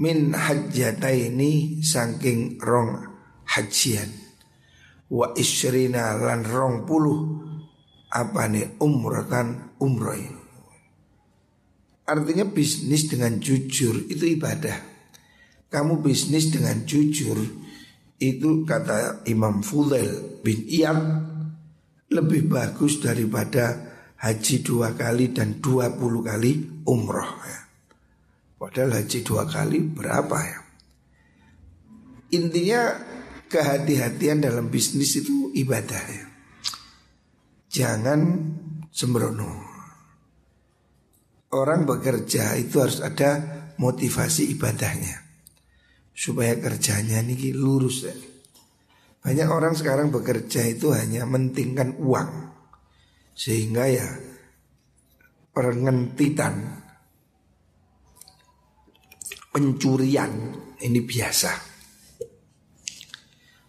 Min 0.00 0.34
hajjata 0.34 1.10
ini 1.14 1.78
Saking 1.84 2.58
rong 2.58 2.90
hajian 3.46 4.10
Wa 5.10 5.36
isrina 5.38 6.18
lan 6.18 6.42
rong 6.42 6.82
puluh 6.82 7.18
apa 8.14 8.46
nih 8.46 8.78
umrotan 8.78 9.74
umroh 9.82 10.14
Artinya 12.04 12.44
bisnis 12.44 13.08
dengan 13.08 13.40
jujur 13.40 13.96
itu 14.12 14.36
ibadah. 14.36 14.76
Kamu 15.72 16.04
bisnis 16.04 16.52
dengan 16.52 16.84
jujur 16.84 17.40
itu 18.20 18.62
kata 18.68 19.24
Imam 19.26 19.64
Fudail 19.64 20.44
bin 20.44 20.68
Iyad 20.68 21.00
lebih 22.12 22.46
bagus 22.46 23.00
daripada 23.00 23.80
haji 24.20 24.62
dua 24.62 24.92
kali 24.94 25.32
dan 25.32 25.58
dua 25.64 25.96
puluh 25.96 26.22
kali 26.22 26.84
umroh 26.84 27.40
ya. 27.42 27.63
Padahal 28.54 29.02
haji 29.02 29.18
dua 29.26 29.44
kali 29.44 29.82
berapa 29.82 30.38
ya? 30.38 30.60
Intinya 32.34 32.82
kehati-hatian 33.50 34.42
dalam 34.42 34.70
bisnis 34.70 35.14
itu 35.18 35.54
ibadah 35.54 36.04
ya. 36.10 36.26
Jangan 37.70 38.20
sembrono. 38.90 39.62
Orang 41.54 41.86
bekerja 41.86 42.58
itu 42.58 42.82
harus 42.82 42.98
ada 42.98 43.38
motivasi 43.78 44.50
ibadahnya. 44.58 45.22
Supaya 46.14 46.58
kerjanya 46.58 47.22
ini 47.22 47.54
lurus 47.54 48.06
ya. 48.06 48.14
Banyak 49.22 49.48
orang 49.48 49.74
sekarang 49.78 50.10
bekerja 50.10 50.66
itu 50.66 50.90
hanya 50.94 51.26
mentingkan 51.26 51.96
uang. 52.02 52.30
Sehingga 53.34 53.86
ya 53.90 54.08
pengentitan 55.54 56.83
pencurian. 59.54 60.58
Ini 60.74 61.00
biasa. 61.06 61.52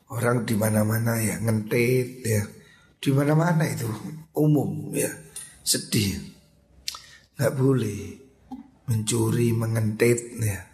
Orang 0.10 0.50
di 0.50 0.58
mana-mana 0.58 1.21
ya 1.21 1.38
ngentit 1.38 2.26
ya. 2.26 2.41
Di 2.98 3.13
mana-mana 3.13 3.69
itu 3.69 3.86
umum 4.34 4.89
ya. 4.89 5.13
Sedih. 5.62 6.17
Nggak 7.38 7.54
boleh 7.54 8.02
mencuri 8.89 9.54
mengentit 9.54 10.41
ya. 10.41 10.65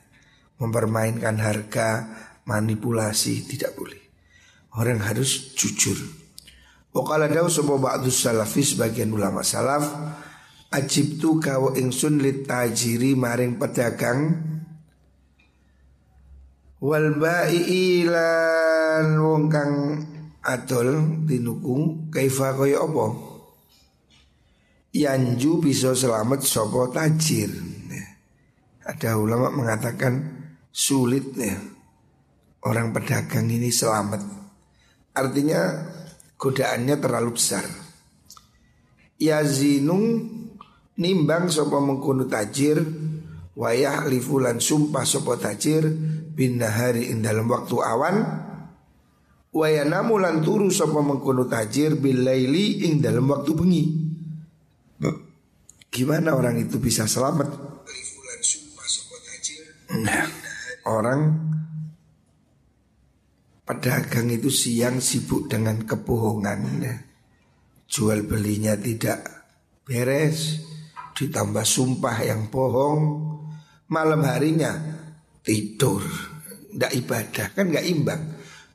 Mempermainkan 0.64 1.36
harga 1.44 2.08
manipulasi 2.48 3.44
tidak 3.44 3.76
boleh. 3.76 4.00
Orang 4.80 5.04
harus 5.04 5.52
jujur. 5.60 6.00
Wakala 6.96 7.28
daw 7.28 7.48
sebuah 7.48 7.80
ba'du 7.80 8.12
salafi 8.12 8.64
sebagian 8.64 9.16
ulama 9.16 9.44
salaf 9.48 9.84
Ajib 10.72 11.20
tu 11.20 11.36
kau 11.36 11.76
ingsun 11.76 12.24
lit 12.24 12.48
tajiri 12.48 13.12
maring 13.12 13.60
pedagang 13.60 14.40
Wal 16.82 17.14
ba'i'ilan 17.14 19.06
wong 19.22 19.54
kang 19.54 20.02
adol 20.42 21.22
dinukung 21.30 22.10
kaifa 22.10 22.58
kaya 22.58 22.82
apa? 22.82 23.06
Yanju 24.90 25.62
bisa 25.62 25.94
selamat 25.94 26.42
sopo 26.42 26.90
tajir. 26.90 27.54
Ada 28.82 29.14
ulama 29.14 29.54
mengatakan 29.54 30.26
sulit 30.74 31.38
ya. 31.38 31.54
Orang 32.66 32.98
pedagang 32.98 33.46
ini 33.46 33.70
selamat. 33.70 34.26
Artinya 35.14 35.62
godaannya 36.34 36.98
terlalu 36.98 37.38
besar. 37.38 37.62
Yazinung 39.22 40.06
nimbang 40.98 41.46
sopo 41.46 41.78
mengkunu 41.78 42.26
tajir 42.26 42.82
wayah 43.54 44.10
lifulan 44.10 44.58
sumpah 44.58 45.06
sopo 45.06 45.38
tajir 45.38 45.86
bin 46.36 46.60
nahari 46.60 47.12
in 47.12 47.20
dalam 47.20 47.48
waktu 47.52 47.76
awan 47.80 48.18
Wayanamu 49.52 50.16
lan 50.16 50.40
turu 50.40 50.72
sapa 50.72 51.04
mengkono 51.04 51.44
tajir 51.44 52.00
bilaili 52.00 52.88
ing 52.88 53.04
dalam 53.04 53.28
waktu 53.28 53.52
bengi. 53.52 53.84
Gimana 55.92 56.40
orang 56.40 56.56
itu 56.56 56.80
bisa 56.80 57.04
selamat? 57.04 57.52
Nah, 59.92 60.24
orang 60.88 61.36
pedagang 63.68 64.32
itu 64.32 64.48
siang 64.48 65.04
sibuk 65.04 65.52
dengan 65.52 65.84
kebohongan. 65.84 66.88
Jual 67.92 68.24
belinya 68.24 68.80
tidak 68.80 69.20
beres 69.84 70.64
Ditambah 71.12 71.68
sumpah 71.68 72.24
yang 72.24 72.48
bohong 72.48 73.04
Malam 73.92 74.24
harinya 74.24 75.01
tidur 75.42 76.06
Tidak 76.72 76.92
ibadah 77.06 77.48
Kan 77.54 77.74
nggak 77.74 77.88
imbang 77.90 78.22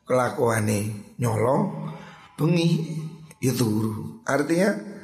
Kelakuannya 0.06 1.14
nyolong 1.18 1.90
Bengi 2.36 3.02
itu 3.42 3.70
Artinya 4.26 4.94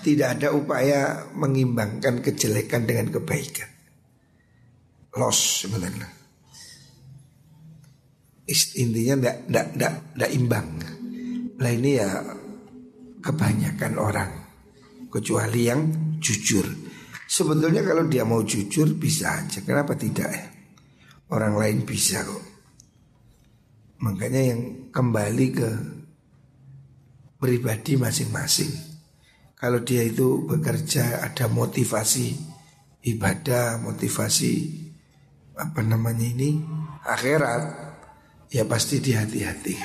tidak 0.00 0.40
ada 0.40 0.48
upaya 0.56 1.28
mengimbangkan 1.36 2.24
kejelekan 2.24 2.88
dengan 2.88 3.12
kebaikan 3.12 3.68
Loss 5.20 5.68
sebenarnya 5.68 6.22
intinya 8.52 9.14
ndak 9.22 9.36
ndak 9.48 9.66
ndak 9.78 9.94
ndak 10.18 10.30
imbang. 10.34 10.68
Lah 11.62 11.72
ini 11.72 11.90
ya 11.96 12.10
kebanyakan 13.22 13.92
orang 13.96 14.30
kecuali 15.08 15.60
yang 15.70 15.80
jujur. 16.18 16.66
Sebetulnya 17.28 17.80
kalau 17.80 18.04
dia 18.10 18.26
mau 18.28 18.44
jujur 18.44 18.92
bisa 18.98 19.40
aja. 19.40 19.64
Kenapa 19.64 19.96
tidak 19.96 20.28
ya? 20.28 20.44
Orang 21.32 21.56
lain 21.56 21.88
bisa 21.88 22.20
kok. 22.20 22.44
Makanya 24.04 24.52
yang 24.52 24.60
kembali 24.92 25.46
ke 25.56 25.70
pribadi 27.40 27.96
masing-masing. 27.96 28.68
Kalau 29.56 29.80
dia 29.80 30.04
itu 30.04 30.44
bekerja 30.44 31.24
ada 31.24 31.48
motivasi 31.48 32.36
ibadah, 33.08 33.80
motivasi 33.80 34.82
apa 35.56 35.80
namanya 35.80 36.26
ini 36.26 36.60
akhirat 37.06 37.62
ya 38.52 38.68
pasti 38.68 39.00
dihati-hati. 39.00 39.76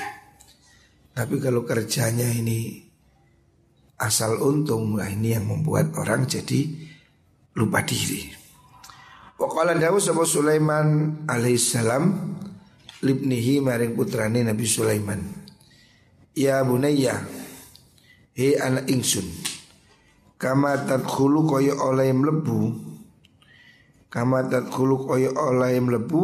Tapi 1.16 1.34
kalau 1.40 1.64
kerjanya 1.64 2.28
ini 2.30 2.84
asal 3.98 4.38
untung, 4.38 4.94
lah 4.94 5.10
ini 5.10 5.34
yang 5.34 5.50
membuat 5.50 5.90
orang 5.98 6.30
jadi 6.30 6.68
lupa 7.58 7.82
diri. 7.82 8.47
Waqala 9.38 9.78
Dawud 9.78 10.02
sama 10.02 10.26
Sulaiman 10.26 11.22
alaihissalam 11.30 12.10
libnihi 13.06 13.62
maring 13.62 13.94
putrane 13.94 14.42
Nabi 14.42 14.66
Sulaiman. 14.66 15.22
Ya 16.34 16.58
bunayya, 16.66 17.22
he 18.34 18.58
anak 18.58 18.90
ingsun. 18.90 19.22
Kama 20.42 20.82
tadkhulu 20.90 21.46
kaya 21.46 21.78
oleh 21.78 22.10
mlebu. 22.10 22.74
Kama 24.10 24.42
tadkhulu 24.50 25.06
kaya 25.06 25.30
oleh 25.36 25.76
mlebu 25.84 26.22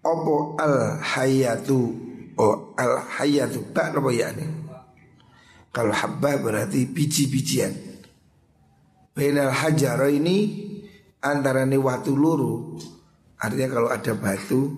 Opo 0.00 0.56
al 0.56 0.96
hayatu 0.96 1.92
Oh 2.40 2.72
al 2.72 3.04
hayatu 3.04 3.68
Tak 3.68 4.00
apa 4.00 4.08
ya 4.08 4.32
Kalau 5.68 5.92
habba 5.92 6.40
berarti 6.40 6.88
biji-bijian 6.88 7.93
Bainal 9.14 9.54
hajaro 9.54 10.10
ini 10.10 10.66
Antara 11.22 11.64
ini 11.64 11.78
waktu 11.78 12.12
luru 12.12 12.76
Artinya 13.40 13.68
kalau 13.70 13.88
ada 13.88 14.12
batu 14.18 14.74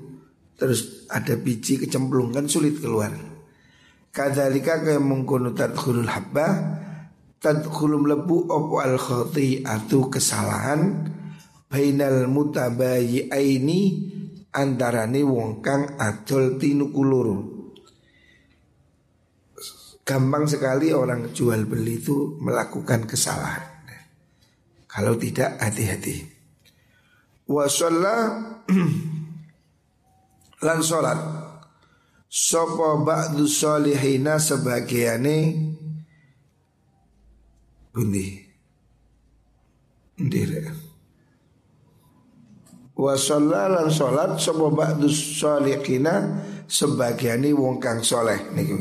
Terus 0.57 1.09
ada 1.11 1.35
biji 1.40 1.81
kecemplung 1.81 2.37
kan 2.37 2.46
sulit 2.46 2.79
keluar 2.79 3.12
Kadalika 4.12 4.85
kaya 4.85 5.01
mengkono 5.01 5.57
tadkhulul 5.57 6.09
habba 6.09 6.49
Tadkhulum 7.40 8.09
lebu 8.09 8.49
opo 8.49 8.81
al 8.81 8.96
atu 9.01 10.09
kesalahan 10.09 11.12
Bainal 11.66 12.31
mutabayi 12.31 13.27
aini 13.27 13.81
antarane 14.57 15.20
wong 15.20 15.61
kang 15.61 16.01
adol 16.01 16.57
tinukulur. 16.57 17.29
Gampang 20.07 20.49
sekali 20.49 20.96
orang 20.96 21.37
jual 21.37 21.68
beli 21.68 22.01
itu 22.01 22.40
melakukan 22.40 23.05
kesalahan. 23.05 23.75
Kalau 24.96 25.12
tidak 25.20 25.61
hati-hati. 25.61 26.24
Wa 27.52 27.68
lan 30.66 30.80
salat 30.80 31.20
sapa 32.32 33.04
ba'du 33.04 33.44
solihina 33.44 34.40
sebagiane 34.40 35.37
bundi. 37.92 38.40
Ndire. 40.16 40.64
Wa 42.96 43.20
lan 43.37 43.92
salat 43.92 44.40
sapa 44.40 44.72
ba'du 44.72 45.12
sholihina 45.12 46.40
sebagiani 46.64 47.52
wong 47.52 47.85
kang 47.85 48.00
soleh 48.00 48.48
niku 48.56 48.80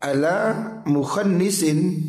Ala 0.00 0.56
mukhannisin 0.88 2.07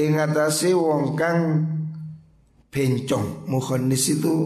ing 0.00 0.16
atase 0.16 0.72
wong 0.72 1.14
kang 1.16 1.66
bencong. 2.72 3.44
Mukhannis 3.50 4.16
itu 4.16 4.36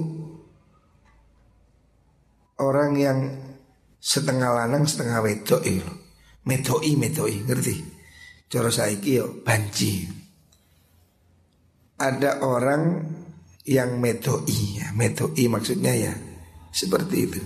orang 2.59 2.93
yang 2.99 3.19
setengah 4.03 4.51
lanang 4.51 4.85
setengah 4.89 5.23
wedok 5.23 5.63
itu. 5.63 5.93
Medoi 6.45 6.93
medoi 6.99 7.41
ngerti? 7.47 7.77
Cara 8.53 8.69
saiki 8.69 9.17
yo 9.17 9.41
banci 9.41 10.25
ada 11.99 12.43
orang 12.43 13.07
yang 13.65 13.97
metoi 13.97 14.83
ya, 14.83 14.93
metoi 14.93 15.49
maksudnya 15.49 15.95
ya 15.97 16.13
seperti 16.75 17.17
itu. 17.25 17.43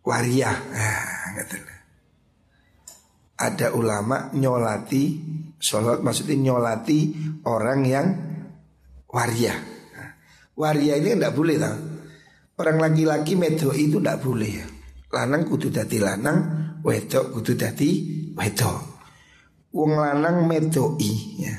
Waria, 0.00 0.50
nah. 0.50 1.69
Ada 3.40 3.72
ulama 3.72 4.28
nyolati 4.36 5.16
sholat 5.56 6.04
maksudnya 6.04 6.36
nyolati 6.52 7.16
orang 7.48 7.80
yang 7.88 8.06
waria. 9.08 9.56
Waria 10.56 11.00
ini 11.00 11.16
tidak 11.16 11.32
boleh 11.32 11.56
tau. 11.56 11.76
Orang 12.60 12.76
laki-laki 12.76 13.40
metoi 13.40 13.88
itu 13.88 13.96
tidak 13.96 14.20
boleh. 14.20 14.60
Lanang 15.08 15.48
kudu 15.48 15.72
dati 15.72 15.96
lanang, 15.96 16.38
wedok 16.84 17.32
kudu 17.32 17.56
dati 17.56 17.88
wedok. 18.36 18.80
Wong 19.72 19.96
lanang 19.96 20.44
metoi 20.44 21.40
ya 21.40 21.56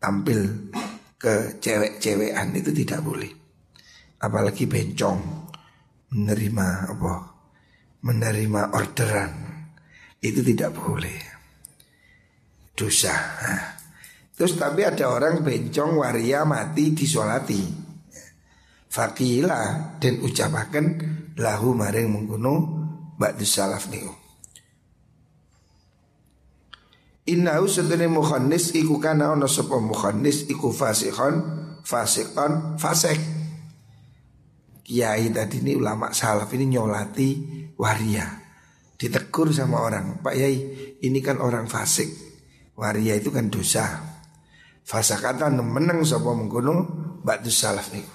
tampil 0.00 0.72
ke 1.20 1.60
cewek-cewekan 1.60 2.56
itu 2.56 2.70
tidak 2.72 3.02
boleh. 3.04 3.28
Apalagi 4.22 4.64
bencong 4.64 5.20
menerima 6.14 6.68
apa? 6.96 7.14
Menerima 8.00 8.62
orderan 8.72 9.59
itu 10.20 10.40
tidak 10.44 10.76
boleh. 10.76 11.20
Dosa. 12.76 13.12
Nah. 13.16 13.80
Terus 14.40 14.56
tapi 14.56 14.88
ada 14.88 15.12
orang 15.12 15.44
bencong 15.44 16.00
waria 16.00 16.48
mati 16.48 16.96
disolati. 16.96 17.60
Fakila 18.88 19.92
dan 20.00 20.24
ucapakan 20.24 20.86
lahu 21.36 21.76
maring 21.76 22.08
mengkuno 22.08 22.54
ba'du 23.20 23.44
salaf 23.44 23.92
niku. 23.92 24.08
Innahu 27.28 27.68
sedene 27.68 28.08
mukhannis 28.08 28.72
iku 28.72 28.96
kana 28.96 29.36
ana 29.36 29.44
sapa 29.44 29.76
mukhannis 29.76 30.48
iku 30.48 30.72
fasikhon 30.72 31.44
fasikon 31.84 32.80
fasik. 32.80 33.20
Kiai 34.80 35.28
tadi 35.36 35.60
ini 35.60 35.76
ulama 35.76 36.16
salaf 36.16 36.48
ini 36.56 36.80
nyolati 36.80 37.28
waria. 37.76 38.39
Ditegur 39.00 39.48
sama 39.48 39.80
orang, 39.80 40.20
Pak 40.20 40.36
Yai 40.36 40.56
ini 41.00 41.24
kan 41.24 41.40
orang 41.40 41.64
fasik. 41.64 42.12
Waria 42.76 43.16
itu 43.16 43.32
kan 43.32 43.48
dosa. 43.48 43.96
Fasakata 44.84 45.48
meneng 45.48 46.04
sapa 46.04 46.36
mengkono 46.36 46.84
batu 47.24 47.48
salaf 47.48 47.96
niku. 47.96 48.12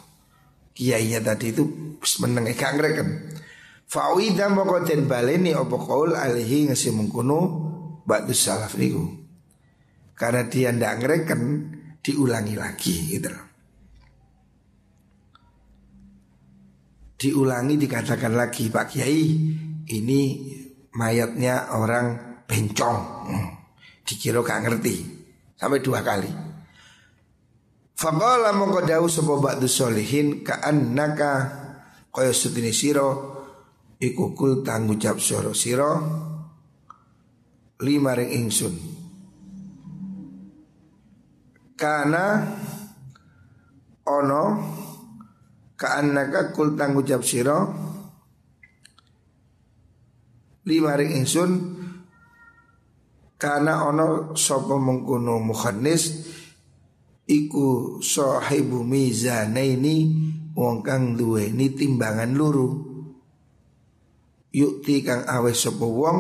Kiainya 0.77 1.25
tadi 1.25 1.49
itu 1.49 1.97
meneng 2.21 2.53
gak 2.53 2.77
ngreken. 2.77 3.09
Fawida 3.89 4.45
moko 4.53 4.81
den 4.85 5.09
baleni 5.09 5.57
apa 5.57 5.73
kaul 5.73 6.13
alihi 6.13 6.69
ngasih 6.69 6.93
mengkono 6.93 7.39
batu 8.05 8.33
salaf 8.37 8.77
niku. 8.77 9.09
Karena 10.13 10.45
dia 10.45 10.69
ndak 10.69 10.93
ngereken 11.01 11.41
diulangi 12.05 12.53
lagi 12.53 12.95
gitu. 13.09 13.33
Diulangi 17.15 17.73
dikatakan 17.73 18.37
lagi 18.37 18.69
Pak 18.69 18.85
Kiai 18.93 19.23
ini 19.85 20.21
mayatnya 20.95 21.75
orang 21.75 22.39
bencong. 22.47 22.99
Hmm. 23.29 23.47
Dikira 24.05 24.41
gak 24.45 24.61
ngerti 24.65 24.95
sampai 25.57 25.81
dua 25.81 25.99
kali. 26.05 26.29
Faqala 27.95 28.51
mongko 28.51 28.83
dawuh 28.83 29.07
sapa 29.07 29.39
ba'du 29.39 29.71
solihin 29.71 30.43
ka'annaka 30.43 31.31
kaya 32.11 32.35
sedene 32.35 32.75
sira 32.75 33.07
iku 33.97 34.35
kul 34.35 34.67
tangucap 34.67 35.15
sira 35.23 35.55
sira 35.55 35.95
lima 37.79 38.11
ring 38.15 38.31
ingsun 38.35 38.75
Karena 41.75 42.39
ono 44.07 44.43
kaannaka 45.75 46.55
kul 46.55 46.75
tangucap 46.79 47.23
siro 47.23 47.59
lima 47.59 47.94
ring 50.65 51.11
insun 51.13 51.51
karena 53.37 53.85
ono 53.85 54.33
sopo 54.33 54.81
mengkuno 54.81 55.37
mukhannis 55.37 56.25
iku 57.29 58.01
sahibu 58.01 58.81
mizanaini 58.81 59.97
wong 60.57 60.81
kang 60.81 61.13
duweni 61.13 61.73
timbangan 61.77 62.33
luru. 62.33 62.69
Yukti 64.55 65.03
kang 65.03 65.27
awe 65.27 65.51
sopo 65.51 65.85
wong 65.85 66.19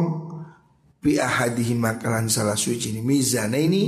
bi 0.99 1.21
ahadihi 1.21 1.77
makalan 1.77 2.27
salah 2.27 2.57
suci 2.57 2.89
ini 2.89 3.01
mizanaini 3.05 3.83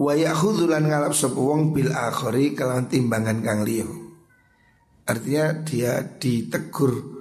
wa 0.00 0.16
yakhudulan 0.16 0.88
ngalap 0.88 1.12
sopo 1.12 1.52
wong 1.52 1.76
bil 1.76 1.92
akhari 1.92 2.56
kalawan 2.56 2.88
timbangan 2.88 3.44
kang 3.44 3.60
liyo 3.60 3.92
artinya 5.04 5.52
dia 5.60 6.00
ditegur 6.00 7.11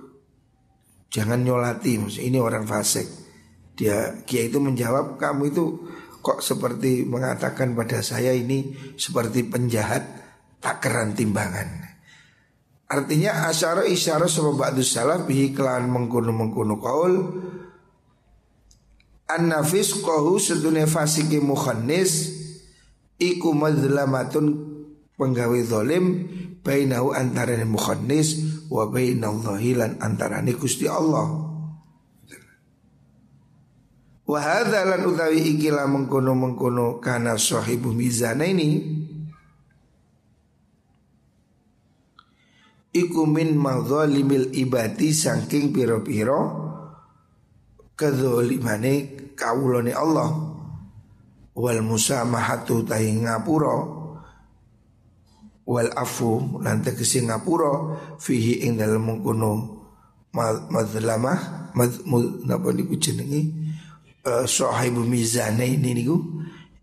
Jangan 1.12 1.44
nyolati, 1.44 2.00
ini 2.00 2.40
orang 2.40 2.64
fasik. 2.64 3.04
Dia 3.76 4.24
kiai 4.24 4.48
itu 4.48 4.64
menjawab, 4.64 5.20
kamu 5.20 5.52
itu 5.52 5.66
kok 6.24 6.40
seperti 6.40 7.04
mengatakan 7.04 7.76
pada 7.76 8.00
saya 8.00 8.32
ini 8.32 8.72
seperti 8.96 9.44
penjahat 9.44 10.08
takaran 10.64 11.12
timbangan. 11.18 11.92
Artinya 12.92 13.48
asyara 13.48 13.88
isyara 13.88 14.28
sama 14.28 14.52
ba'du 14.56 14.84
salaf 14.84 15.24
bihi 15.24 15.56
kelahan 15.56 15.88
mengkuno 15.88 16.36
mengkuno 16.36 16.76
kaul 16.76 17.14
An-nafis 19.32 19.96
kohu 20.04 20.36
sedunia 20.36 20.84
fasiki 20.92 21.40
mukhannis 21.40 22.36
Iku 23.16 23.56
madlamatun 23.56 24.46
penggawe 25.16 25.60
zolim 25.64 26.28
bainahu 26.66 27.16
antarane 27.16 27.64
mukhannis 27.64 28.60
wa 28.72 28.88
bainallahi 28.88 29.76
lan 29.76 30.00
antarane 30.00 30.56
Gusti 30.56 30.88
Allah. 30.88 31.52
Wa 34.32 34.40
hadza 34.40 34.88
lan 34.88 35.04
utawi 35.04 35.44
ikilah 35.44 35.92
mengkono-mengkono 35.92 37.04
kana 37.04 37.36
sahibu 37.36 37.92
mizana 37.92 38.48
ini 38.48 38.80
Iku 42.96 43.28
min 43.28 43.60
madzalimil 43.60 44.56
ibadi 44.56 45.12
saking 45.12 45.76
piro-piro 45.76 46.40
Kedzolimane 48.00 49.20
kawulone 49.36 49.92
Allah 49.92 50.32
Wal 51.52 51.84
musamahatu 51.84 52.88
tahi 52.88 53.28
ngapura 53.28 54.01
wal 55.72 55.88
afu 55.96 56.60
lan 56.60 56.84
tegese 56.84 57.24
ngapura 57.24 57.96
fihi 58.20 58.68
ing 58.68 58.76
dalem 58.76 59.08
mengkono 59.08 59.80
madzlamah 60.68 61.72
madzmul 61.72 62.44
napa 62.44 62.76
niku 62.76 63.00
jenenge 63.00 63.56
uh, 64.28 64.44
sahibu 64.44 65.08
mizane 65.08 65.80
ini 65.80 65.96
niku 65.96 66.20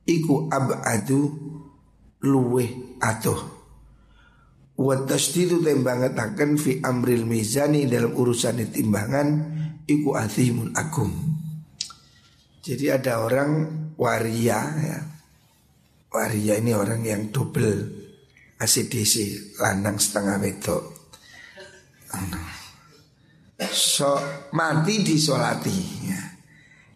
iku 0.08 0.48
abadu 0.48 1.20
luwe 2.24 2.96
atuh. 3.04 3.60
Wa 4.78 4.94
tasdidu 5.04 5.60
tembangetaken 5.60 6.54
fi 6.56 6.80
amril 6.80 7.26
mizani 7.28 7.84
dalam 7.90 8.14
urusan 8.14 8.62
timbangan 8.72 9.28
iku 9.84 10.14
azimun 10.14 10.70
agung 10.72 11.28
jadi 12.68 13.00
ada 13.00 13.24
orang 13.24 13.50
waria 13.96 14.60
ya. 14.76 15.00
Waria 16.12 16.60
ini 16.60 16.76
orang 16.76 17.00
yang 17.00 17.32
double 17.32 17.97
ACDC 18.58 19.14
lanang 19.62 19.96
setengah 20.02 20.36
wedok. 20.42 20.84
So 23.70 24.18
mati 24.54 25.02
disolati. 25.02 25.78
Ya. 26.06 26.22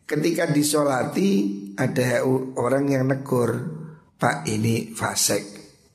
Ketika 0.03 0.51
disolati 0.51 1.63
ada 1.79 2.27
orang 2.59 2.91
yang 2.91 3.09
negur 3.09 3.51
Pak 4.13 4.45
ini 4.45 4.93
fasek 4.93 5.43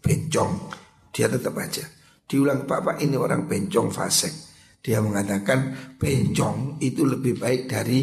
bencong 0.02 0.74
Dia 1.14 1.30
tetap 1.30 1.54
aja 1.56 1.86
Diulang 2.26 2.66
Pak 2.66 2.82
Pak 2.82 2.98
ini 3.06 3.14
orang 3.14 3.46
bencong 3.46 3.94
fasek 3.94 4.34
Dia 4.82 5.00
mengatakan 5.06 5.94
bencong 6.02 6.82
itu 6.82 7.06
lebih 7.06 7.38
baik 7.38 7.62
dari 7.70 8.00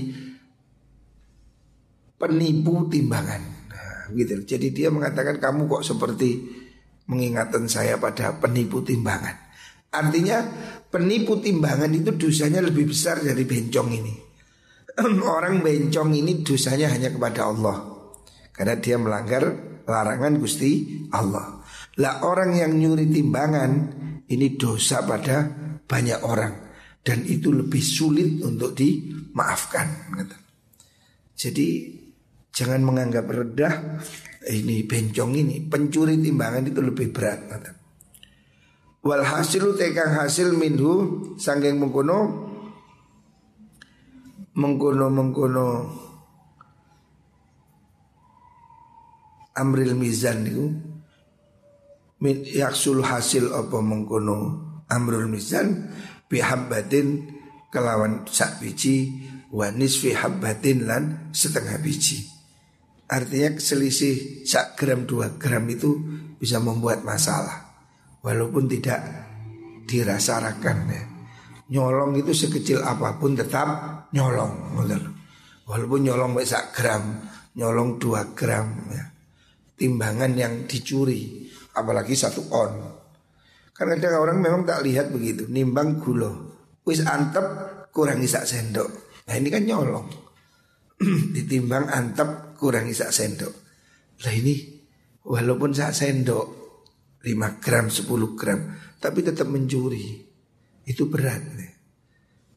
penipu 2.14 2.88
timbangan 2.88 3.42
nah, 3.68 4.09
gitu. 4.14 4.40
Jadi 4.48 4.70
dia 4.72 4.88
mengatakan 4.88 5.37
kamu 5.37 5.66
kok 5.66 5.85
seperti 5.85 6.31
mengingatkan 7.11 7.69
saya 7.69 8.01
pada 8.01 8.37
penipu 8.37 8.81
timbangan. 8.81 9.37
Artinya 9.95 10.43
penipu 10.90 11.38
timbangan 11.38 11.93
itu 11.95 12.11
dosanya 12.17 12.64
lebih 12.64 12.90
besar 12.90 13.23
dari 13.23 13.45
bencong 13.47 13.88
ini. 13.95 14.14
Orang 15.38 15.62
bencong 15.62 16.11
ini 16.14 16.43
dosanya 16.43 16.90
hanya 16.90 17.14
kepada 17.14 17.51
Allah. 17.51 17.77
Karena 18.55 18.79
dia 18.79 18.97
melanggar 18.99 19.43
larangan 19.85 20.38
Gusti 20.38 21.03
Allah. 21.11 21.61
Lah 21.99 22.27
orang 22.27 22.59
yang 22.59 22.75
nyuri 22.75 23.07
timbangan 23.07 23.71
ini 24.27 24.59
dosa 24.59 25.03
pada 25.07 25.47
banyak 25.85 26.21
orang 26.27 26.55
dan 27.05 27.23
itu 27.23 27.53
lebih 27.53 27.83
sulit 27.85 28.43
untuk 28.43 28.73
dimaafkan. 28.75 29.87
Jadi 31.37 31.69
jangan 32.51 32.81
menganggap 32.83 33.27
rendah 33.29 33.75
ini 34.51 34.85
bencong 34.85 35.33
ini 35.37 35.65
pencuri 35.65 36.21
timbangan 36.21 36.69
itu 36.69 36.81
lebih 36.81 37.09
berat 37.15 37.41
Walhasilu 39.05 39.77
tekang 39.77 40.17
hasil 40.17 40.57
minhu 40.57 41.21
sanggeng 41.37 41.77
mengkono 41.77 42.49
mengkono 44.57 45.07
mengkono 45.13 45.67
amril 49.55 49.93
mizan 49.93 50.49
itu 50.49 50.67
min 52.25 52.49
yaksul 52.49 53.05
hasil 53.05 53.53
apa 53.53 53.79
mengkono 53.85 54.37
amrul 54.89 55.29
mizan 55.29 55.93
bihabbatin 56.33 57.29
kelawan 57.69 58.25
sak 58.25 58.63
biji 58.65 59.13
wa 59.53 59.69
nisfi 59.69 60.17
habbatin 60.17 60.89
lan 60.89 61.03
setengah 61.37 61.79
biji 61.79 62.34
Artinya 63.05 63.61
selisih 63.61 64.47
sak 64.49 64.81
gram 64.81 65.05
dua 65.05 65.37
gram 65.37 65.69
itu 65.69 66.01
bisa 66.40 66.61
membuat 66.61 67.05
masalah. 67.05 67.77
Walaupun 68.25 68.64
tidak 68.69 69.01
dirasakan 69.85 70.79
ya. 70.88 71.03
Nyolong 71.64 72.17
itu 72.17 72.33
sekecil 72.33 72.81
apa 72.81 73.21
pun 73.21 73.37
tetap 73.37 73.69
nyolong. 74.17 74.77
Walaupun 75.64 76.01
nyolong 76.05 76.33
sak 76.45 76.77
gram 76.77 77.33
Nyolong 77.55 78.03
dua 78.03 78.35
gram 78.35 78.67
ya. 78.90 79.05
Timbangan 79.79 80.33
yang 80.35 80.55
dicuri 80.67 81.47
Apalagi 81.75 82.19
satu 82.19 82.51
on. 82.51 82.73
Kan 83.75 83.90
ada 83.90 84.19
orang 84.19 84.38
memang 84.38 84.62
tak 84.62 84.87
lihat 84.87 85.11
begitu 85.11 85.51
Nimbang 85.51 85.99
gulo 85.99 86.55
Wis 86.87 87.03
antep 87.07 87.47
kurang 87.95 88.21
sak 88.27 88.45
sendok. 88.45 88.90
Nah 89.25 89.35
ini 89.38 89.49
kan 89.49 89.64
nyolong. 89.64 90.05
Ditimbang 91.35 91.88
antep 91.88 92.54
kurang 92.64 92.88
sak 92.96 93.12
sendok. 93.12 93.53
Lah 94.24 94.33
ini 94.33 94.57
walaupun 95.20 95.77
sak 95.77 95.92
sendok 95.92 96.46
5 97.20 97.61
gram 97.61 97.92
10 97.92 98.09
gram 98.40 98.61
tapi 98.96 99.20
tetap 99.20 99.44
mencuri. 99.53 100.24
Itu 100.88 101.12
berat 101.12 101.44
nih. 101.44 101.72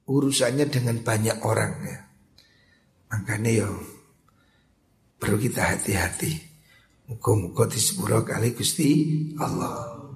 Urusannya 0.07 0.71
dengan 0.71 1.03
banyak 1.03 1.43
orang 1.43 1.73
ya. 1.83 1.99
Makanya 3.11 3.51
yo 3.51 3.71
perlu 5.19 5.35
kita 5.35 5.75
hati-hati. 5.75 6.31
Muka-muka 7.11 7.67
di 7.67 7.79
sepuluh 7.79 8.23
kali 8.23 8.55
Gusti 8.55 8.91
Allah. 9.43 10.07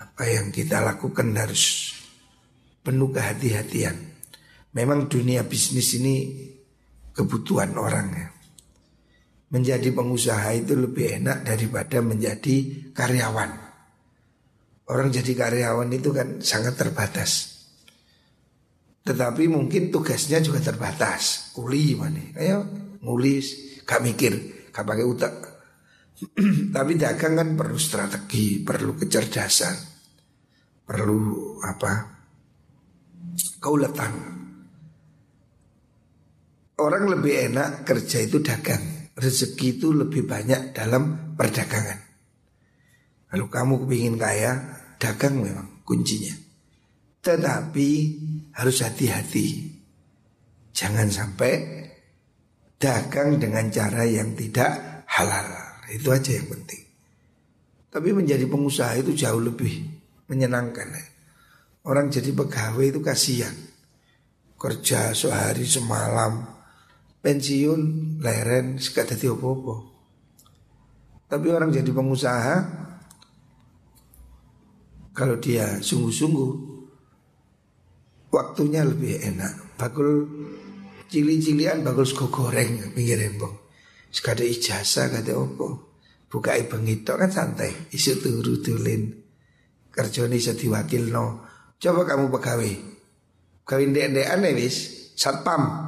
Apa 0.00 0.24
yang 0.24 0.48
kita 0.48 0.80
lakukan 0.80 1.28
harus 1.36 1.92
penuh 2.80 3.12
kehati-hatian. 3.12 3.96
Memang 4.72 5.12
dunia 5.12 5.44
bisnis 5.44 5.96
ini 5.96 6.16
kebutuhan 7.12 7.72
orang 7.76 8.08
ya 8.12 8.35
menjadi 9.46 9.94
pengusaha 9.94 10.58
itu 10.58 10.74
lebih 10.74 11.22
enak 11.22 11.46
daripada 11.46 12.02
menjadi 12.02 12.90
karyawan. 12.90 13.50
Orang 14.86 15.10
jadi 15.10 15.32
karyawan 15.34 15.90
itu 15.94 16.10
kan 16.10 16.42
sangat 16.42 16.78
terbatas. 16.78 17.54
Tetapi 19.06 19.46
mungkin 19.46 19.94
tugasnya 19.94 20.42
juga 20.42 20.58
terbatas. 20.58 21.54
Kuli 21.54 21.94
mana? 21.94 22.22
Ayo 22.38 22.66
ngulis, 23.02 23.78
gak 23.86 24.02
mikir, 24.02 24.34
gak 24.74 24.82
pakai 24.82 25.06
utak. 25.06 25.34
Tapi 26.74 26.92
dagang 26.98 27.34
kan 27.38 27.48
perlu 27.54 27.78
strategi, 27.78 28.62
perlu 28.66 28.98
kecerdasan, 28.98 29.74
perlu 30.82 31.18
apa? 31.62 31.92
Kauletan. 33.62 34.12
Orang 36.76 37.04
lebih 37.08 37.52
enak 37.52 37.88
kerja 37.88 38.20
itu 38.20 38.42
dagang 38.42 38.95
rezeki 39.16 39.80
itu 39.80 39.96
lebih 39.96 40.28
banyak 40.28 40.76
dalam 40.76 41.34
perdagangan. 41.34 42.04
Kalau 43.32 43.48
kamu 43.48 43.84
kepingin 43.84 44.16
kaya, 44.20 44.52
dagang 45.00 45.40
memang 45.40 45.82
kuncinya. 45.82 46.36
Tetapi 47.24 47.88
harus 48.54 48.76
hati-hati. 48.84 49.74
Jangan 50.76 51.08
sampai 51.08 51.52
dagang 52.76 53.40
dengan 53.40 53.66
cara 53.72 54.04
yang 54.04 54.36
tidak 54.36 55.02
halal. 55.08 55.48
Itu 55.90 56.12
aja 56.12 56.36
yang 56.36 56.46
penting. 56.52 56.84
Tapi 57.90 58.12
menjadi 58.12 58.44
pengusaha 58.44 59.00
itu 59.00 59.16
jauh 59.16 59.40
lebih 59.40 59.72
menyenangkan. 60.28 60.92
Orang 61.86 62.12
jadi 62.12 62.30
pegawai 62.30 62.84
itu 62.92 63.00
kasihan. 63.00 63.54
Kerja 64.56 65.12
sehari 65.12 65.64
semalam, 65.64 66.55
pensiun 67.26 67.80
leren 68.22 68.78
sekat 68.78 69.18
dadi. 69.18 69.26
Tapi 71.26 71.46
orang 71.50 71.74
jadi 71.74 71.90
pengusaha 71.90 72.54
kalau 75.10 75.34
dia 75.42 75.82
sungguh-sungguh 75.82 76.50
waktunya 78.30 78.86
lebih 78.86 79.18
enak. 79.26 79.74
Bakul 79.74 80.22
cili-cilian 81.10 81.82
bakul 81.82 82.06
sego 82.06 82.30
goreng 82.30 82.94
pinggir 82.94 83.18
rembong. 83.18 83.58
Sekada 84.14 84.46
ijazah 84.46 85.10
kata 85.10 85.34
opo. 85.34 85.98
Buka 86.30 86.54
ibang 86.54 86.86
itu 86.86 87.10
kan 87.10 87.26
santai. 87.26 87.90
Isu 87.90 88.22
turu 88.22 88.62
tulin. 88.62 89.02
Kerjone 89.90 90.38
iso 90.38 90.54
diwakil 90.54 91.10
no. 91.10 91.42
Coba 91.82 92.06
kamu 92.06 92.30
pegawai. 92.30 92.74
Kawin 93.66 93.90
dek-dek 93.90 94.30
aneh 94.30 94.54
wis. 94.54 94.94
Satpam 95.16 95.85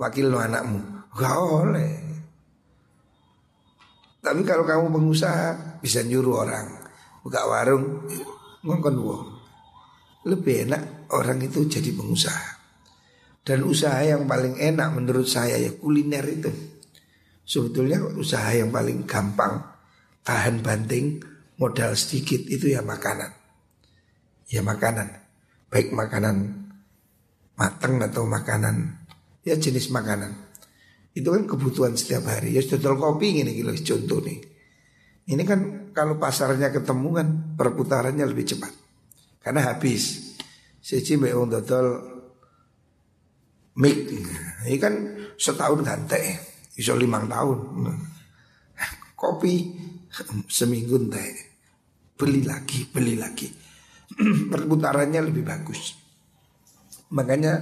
wakil 0.00 0.32
lo 0.32 0.40
anakmu. 0.40 0.80
Gak 1.12 1.36
oleh. 1.36 1.92
Tapi 4.24 4.40
kalau 4.44 4.64
kamu 4.64 4.88
pengusaha 4.88 5.80
bisa 5.84 6.00
nyuruh 6.04 6.44
orang 6.44 6.68
buka 7.20 7.44
warung 7.44 8.08
ngongkon 8.64 8.96
wong. 8.96 9.24
Lebih 10.28 10.68
enak 10.68 11.12
orang 11.12 11.40
itu 11.40 11.64
jadi 11.68 11.92
pengusaha. 11.92 12.60
Dan 13.40 13.64
usaha 13.64 13.96
yang 14.04 14.28
paling 14.28 14.60
enak 14.60 14.92
menurut 14.92 15.24
saya 15.24 15.56
ya 15.56 15.72
kuliner 15.72 16.24
itu. 16.28 16.52
Sebetulnya 17.44 18.04
usaha 18.12 18.52
yang 18.52 18.68
paling 18.68 19.08
gampang 19.08 19.64
tahan 20.20 20.60
banting 20.60 21.24
modal 21.56 21.96
sedikit 21.96 22.44
itu 22.44 22.76
ya 22.76 22.84
makanan. 22.84 23.32
Ya 24.52 24.60
makanan. 24.60 25.08
Baik 25.72 25.96
makanan 25.96 26.68
matang 27.56 28.00
atau 28.04 28.28
makanan 28.28 28.99
ya 29.44 29.56
jenis 29.56 29.88
makanan. 29.92 30.32
Itu 31.10 31.34
kan 31.34 31.44
kebutuhan 31.48 31.98
setiap 31.98 32.30
hari. 32.30 32.54
Ya 32.54 32.62
dodol 32.62 32.96
kopi 33.00 33.42
ini 33.42 33.56
gitu 33.56 33.94
contoh 33.94 34.22
nih. 34.22 34.38
Ini 35.30 35.42
kan 35.46 35.60
kalau 35.94 36.18
pasarnya 36.18 36.70
ketemu 36.70 37.08
kan 37.14 37.28
perputarannya 37.58 38.24
lebih 38.26 38.46
cepat. 38.54 38.72
Karena 39.42 39.74
habis. 39.74 40.34
Siji 40.80 41.20
mbak 41.20 41.34
wong 41.34 41.48
dodol 41.50 41.86
mik. 43.78 43.98
Ini 44.66 44.78
kan 44.78 44.94
setahun 45.34 45.82
gantek. 45.82 46.22
Iso 46.78 46.94
limang 46.94 47.26
tahun. 47.26 47.58
Kopi 49.18 49.54
seminggu 50.48 50.96
teh. 51.10 51.30
Beli 52.16 52.44
lagi, 52.44 52.84
beli 52.88 53.16
lagi. 53.16 53.48
Perputarannya 54.52 55.20
lebih 55.24 55.44
bagus. 55.44 55.96
Makanya 57.10 57.52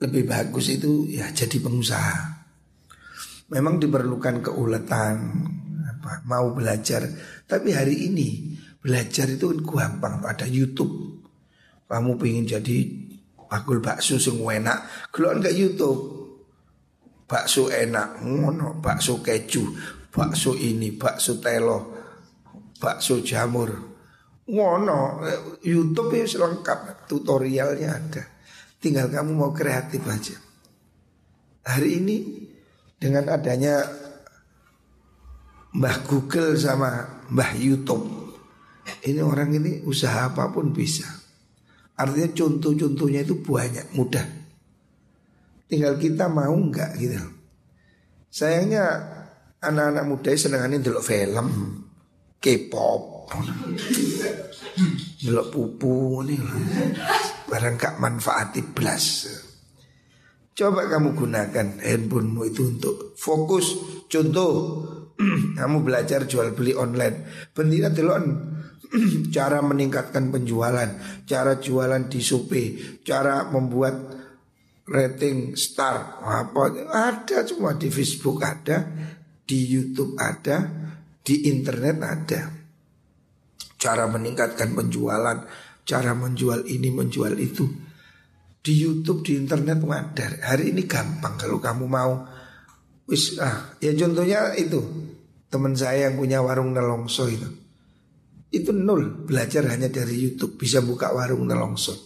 lebih 0.00 0.24
bagus 0.24 0.72
itu 0.72 1.04
ya 1.12 1.28
jadi 1.30 1.60
pengusaha. 1.60 2.40
Memang 3.52 3.76
diperlukan 3.76 4.40
keuletan, 4.40 5.16
apa, 5.84 6.24
mau 6.24 6.56
belajar. 6.56 7.04
Tapi 7.44 7.74
hari 7.76 8.08
ini 8.08 8.56
belajar 8.80 9.28
itu 9.28 9.52
gampang 9.60 10.24
pada 10.24 10.48
YouTube. 10.48 11.20
Kamu 11.90 12.16
pengen 12.16 12.46
jadi 12.46 12.78
bakul 13.50 13.82
bakso 13.82 14.16
sing 14.16 14.40
enak, 14.40 15.10
keluar 15.12 15.36
ke 15.42 15.52
YouTube. 15.52 16.18
Bakso 17.26 17.70
enak, 17.70 18.26
ngono, 18.26 18.82
bakso 18.82 19.22
keju, 19.22 19.62
bakso 20.10 20.54
ini, 20.58 20.94
bakso 20.94 21.38
telo, 21.38 21.78
bakso 22.78 23.22
jamur. 23.22 23.70
Ngono, 24.50 25.22
YouTube 25.62 26.10
ya 26.18 26.26
lengkap, 26.26 27.06
tutorialnya 27.06 27.88
ada. 27.90 28.22
Tinggal 28.80 29.12
kamu 29.12 29.36
mau 29.36 29.52
kreatif 29.52 30.00
aja. 30.08 30.36
Hari 31.68 32.00
ini 32.00 32.16
dengan 32.96 33.28
adanya 33.28 33.84
Mbah 35.76 35.96
Google 36.08 36.56
sama 36.56 37.22
Mbah 37.30 37.52
YouTube 37.60 38.08
Ini 39.04 39.22
orang 39.22 39.54
ini 39.54 39.84
usaha 39.86 40.32
apa 40.32 40.50
pun 40.50 40.72
bisa. 40.72 41.06
Artinya 41.94 42.32
contoh-contohnya 42.32 43.22
itu 43.22 43.38
banyak, 43.38 43.92
mudah. 43.94 44.24
Tinggal 45.68 45.94
kita 46.00 46.26
mau 46.26 46.50
nggak 46.50 46.90
gitu. 46.98 47.20
Sayangnya 48.32 48.84
anak-anak 49.60 50.04
muda 50.08 50.30
senengannya 50.32 50.80
dulu 50.80 51.00
film 51.04 51.48
K-pop 52.40 53.28
Dulu 55.20 55.44
pupu 55.52 56.24
nih 56.24 56.40
Barang 57.50 57.74
gak 57.74 57.98
manfaati 57.98 58.62
belas 58.62 59.26
Coba 60.54 60.86
kamu 60.86 61.18
gunakan 61.18 61.82
handphonemu 61.82 62.42
itu 62.46 62.62
untuk 62.78 63.18
fokus. 63.18 63.74
Contoh 64.06 64.52
Kamu 65.58 65.82
belajar 65.82 66.30
jual 66.30 66.54
beli 66.54 66.78
online. 66.78 67.50
Bendina 67.50 67.90
delon 67.90 68.54
Cara 69.34 69.58
meningkatkan 69.66 70.30
penjualan 70.30 70.90
Cara 71.26 71.58
jualan 71.58 72.06
di 72.06 72.22
Shopee 72.22 73.02
Cara 73.02 73.50
membuat 73.50 73.98
rating 74.86 75.58
star. 75.58 76.22
Apa 76.22 76.86
Ada 76.86 77.50
semua 77.50 77.74
di 77.74 77.90
Facebook 77.90 78.46
ada 78.46 78.86
Di 79.42 79.58
Youtube 79.66 80.14
ada 80.22 80.70
Di 81.18 81.50
internet 81.50 81.96
ada. 81.98 82.42
Cara 83.80 84.04
meningkatkan 84.06 84.76
penjualan 84.76 85.40
cara 85.90 86.14
menjual 86.14 86.70
ini 86.70 86.94
menjual 86.94 87.34
itu. 87.42 87.66
Di 88.62 88.78
YouTube 88.78 89.26
di 89.26 89.34
internet 89.34 89.82
ada 89.82 90.54
hari 90.54 90.70
ini 90.70 90.86
gampang 90.86 91.34
kalau 91.34 91.58
kamu 91.58 91.90
mau. 91.90 92.22
Wis 93.10 93.42
ah 93.42 93.74
ya 93.82 93.90
contohnya 93.98 94.54
itu. 94.54 94.78
Teman 95.50 95.74
saya 95.74 96.06
yang 96.06 96.14
punya 96.14 96.38
warung 96.46 96.70
nelongso 96.70 97.26
itu. 97.26 97.50
Itu 98.54 98.70
nol 98.70 99.26
belajar 99.26 99.66
hanya 99.66 99.90
dari 99.90 100.14
YouTube. 100.14 100.54
Bisa 100.54 100.78
buka 100.78 101.10
warung 101.10 101.50
nelongso. 101.50 101.98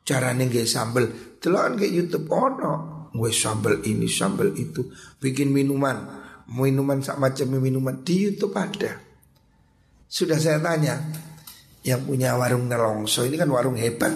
Cara 0.00 0.32
nggak 0.32 0.64
sambel. 0.64 1.36
Telan 1.36 1.76
kayak 1.76 1.92
YouTube 1.92 2.32
oh 2.32 2.48
no 2.48 2.72
gue 3.12 3.32
sambel 3.32 3.84
ini 3.84 4.08
sambel 4.08 4.56
itu. 4.56 4.88
Bikin 5.20 5.52
minuman. 5.52 6.24
Minuman 6.48 7.04
sak 7.04 7.20
macam 7.20 7.52
minuman. 7.52 8.00
Di 8.00 8.30
YouTube 8.30 8.56
ada. 8.56 8.96
Sudah 10.06 10.38
saya 10.38 10.62
tanya 10.62 11.25
yang 11.86 12.02
punya 12.02 12.34
warung 12.34 12.66
nelongso 12.66 13.22
ini 13.22 13.38
kan 13.38 13.46
warung 13.46 13.78
hebat. 13.78 14.10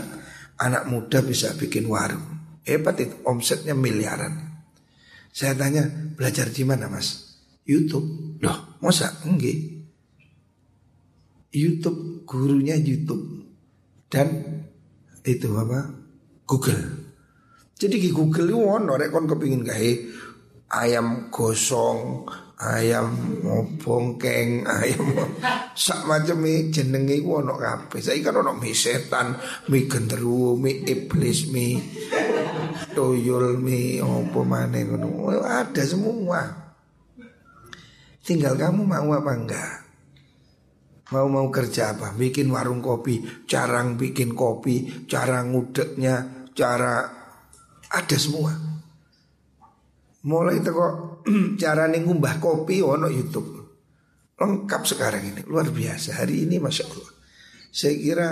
Anak 0.60 0.90
muda 0.90 1.22
bisa 1.22 1.54
bikin 1.54 1.86
warung. 1.86 2.26
Hebat 2.66 2.98
itu 3.00 3.14
omsetnya 3.24 3.72
miliaran. 3.72 4.60
Saya 5.30 5.54
tanya 5.54 5.86
belajar 5.88 6.50
di 6.50 6.66
mana 6.66 6.90
mas? 6.90 7.38
YouTube. 7.64 8.36
Loh 8.42 8.76
masa 8.82 9.14
enggak? 9.24 9.80
YouTube 11.54 12.26
gurunya 12.26 12.74
YouTube 12.74 13.46
dan 14.10 14.58
itu 15.22 15.48
apa? 15.54 15.94
Google. 16.44 16.82
Jadi 17.78 17.96
di 17.96 18.10
Google 18.10 18.50
itu 18.50 18.58
ono 18.58 18.98
rek 18.98 19.14
kon 19.14 19.30
kepingin 19.30 19.62
kayak 19.62 19.96
ayam 20.74 21.30
gosong, 21.32 22.26
ayam 22.60 23.16
bongkeng, 23.80 24.68
ayam 24.68 25.00
sak 25.84 26.04
macam 26.04 26.44
mie 26.44 26.68
jenenge 26.68 27.16
iku 27.16 27.40
ono 27.40 27.56
kabeh. 27.56 28.00
Saiki 28.04 28.20
kan 28.20 28.36
ono 28.36 28.52
mie 28.52 28.76
setan, 28.76 29.32
mie 29.72 29.88
genderuwo, 29.88 30.60
mie 30.60 30.84
iblis, 30.84 31.48
mie 31.48 31.80
toyol, 32.96 33.56
mie 33.56 34.04
opo 34.04 34.44
maneh 34.44 34.84
ngono. 34.84 35.40
Ada 35.40 35.82
semua. 35.88 36.42
Tinggal 38.20 38.60
kamu 38.60 38.84
mau 38.84 39.10
apa 39.16 39.32
enggak? 39.32 39.74
Mau 41.10 41.26
mau 41.26 41.48
kerja 41.50 41.96
apa? 41.96 42.14
Bikin 42.14 42.46
warung 42.54 42.78
kopi, 42.78 43.42
cara 43.50 43.82
bikin 43.82 44.36
kopi, 44.36 45.08
cara 45.10 45.42
ngudeknya, 45.42 46.46
cara 46.54 47.10
ada 47.90 48.16
semua. 48.20 48.69
Mulai 50.20 50.60
itu 50.60 50.68
kok 50.68 50.94
cara 51.62 51.88
ngumbah 51.88 52.36
kopi 52.36 52.84
ono 52.84 53.08
YouTube. 53.08 53.56
Lengkap 54.36 54.82
sekarang 54.84 55.22
ini, 55.32 55.40
luar 55.48 55.68
biasa. 55.68 56.16
Hari 56.20 56.48
ini 56.48 56.56
Masya 56.60 56.84
Allah. 56.88 57.12
Saya 57.70 57.94
kira 57.96 58.28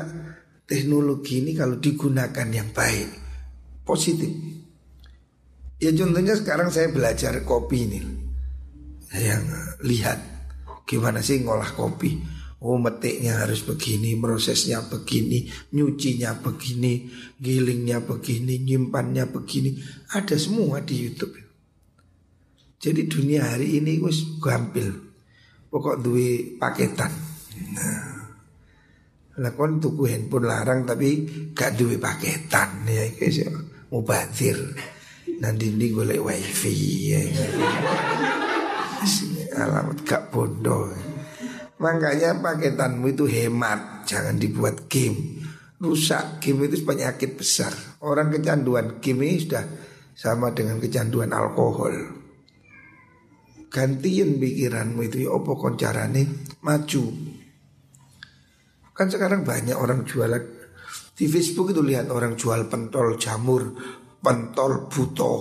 teknologi 0.65 1.45
ini 1.45 1.53
kalau 1.57 1.77
digunakan 1.77 2.49
yang 2.49 2.73
baik, 2.73 3.09
positif. 3.85 4.29
Ya 5.79 5.95
contohnya 5.95 6.35
sekarang 6.35 6.69
saya 6.75 6.93
belajar 6.93 7.41
kopi 7.45 7.79
ini. 7.89 8.01
yang 9.09 9.41
lihat 9.89 10.21
gimana 10.85 11.25
sih 11.25 11.41
ngolah 11.41 11.73
kopi. 11.73 12.21
Oh 12.59 12.77
metiknya 12.77 13.41
harus 13.41 13.65
begini, 13.65 14.19
prosesnya 14.19 14.85
begini, 14.85 15.49
nyucinya 15.73 16.37
begini, 16.43 17.09
gilingnya 17.39 18.05
begini, 18.05 18.61
nyimpannya 18.61 19.31
begini. 19.31 19.79
Ada 20.13 20.37
semua 20.37 20.83
di 20.83 21.07
Youtube. 21.07 21.48
Jadi 22.79 23.11
dunia 23.11 23.43
hari 23.43 23.83
ini 23.83 23.99
wis 23.99 24.39
gampil. 24.39 24.95
Pokok 25.67 25.99
duwe 25.99 26.55
paketan. 26.55 27.11
Nah. 27.75 28.19
Lah 29.39 29.55
kon 29.55 29.79
tuku 29.79 30.11
handphone 30.11 30.51
larang 30.51 30.83
tapi 30.83 31.27
gak 31.55 31.79
duwe 31.79 31.99
paketan 31.99 32.87
ya 32.87 33.07
iki 33.07 33.47
mubadir. 33.91 34.59
Nanti 35.39 35.71
ini 35.71 35.95
golek 35.95 36.19
wifi 36.23 36.75
ya. 37.15 37.23
Alamat 39.59 39.99
gak 40.03 40.35
bondo. 40.35 40.91
Makanya 41.79 42.43
paketanmu 42.43 43.15
itu 43.15 43.31
hemat, 43.31 44.03
jangan 44.03 44.35
dibuat 44.35 44.91
game. 44.91 45.47
Rusak 45.79 46.43
game 46.43 46.67
itu 46.67 46.83
penyakit 46.83 47.39
besar. 47.39 47.71
Orang 48.03 48.35
kecanduan 48.35 48.99
game 48.99 49.23
ini 49.23 49.47
sudah 49.47 49.63
sama 50.19 50.51
dengan 50.51 50.83
kecanduan 50.83 51.31
alkohol. 51.31 52.18
Gantiin 53.69 54.41
pikiranmu 54.41 55.01
itu 55.05 55.29
ya 55.29 55.37
opo 55.37 55.61
koncarane 55.61 56.25
maju. 56.65 57.05
Kan 58.97 59.13
sekarang 59.13 59.45
banyak 59.45 59.77
orang 59.77 60.09
jualan 60.09 60.59
di 61.19 61.27
Facebook 61.27 61.75
itu 61.75 61.83
lihat 61.83 62.15
orang 62.15 62.39
jual 62.39 62.71
pentol 62.71 63.19
jamur, 63.19 63.75
pentol 64.23 64.87
buto, 64.87 65.35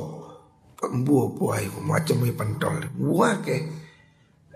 pembuah 0.74 1.28
buah 1.38 1.86
macam 1.86 2.26
pentol. 2.34 2.82
Wah 2.98 3.38
ke 3.46 3.58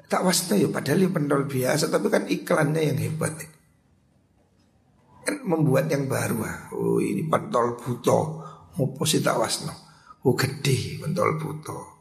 tak 0.09 0.25
wasna 0.25 0.57
ya 0.57 0.67
padahal 0.67 1.05
ya 1.05 1.09
pentol 1.13 1.45
biasa 1.45 1.93
tapi 1.93 2.09
kan 2.09 2.25
iklannya 2.25 2.81
yang 2.81 2.97
hebat. 2.97 3.37
Kan 5.21 5.45
membuat 5.45 5.93
yang 5.93 6.09
baru 6.09 6.41
ah. 6.41 6.57
Oh 6.73 6.97
ini 6.97 7.21
pentol 7.29 7.77
buto. 7.77 8.41
Apa 8.73 9.03
sih 9.05 9.21
tak 9.21 9.37
wasna? 9.37 9.77
Oh 10.25 10.33
gede 10.33 10.97
pentol 11.05 11.37
buto. 11.37 12.00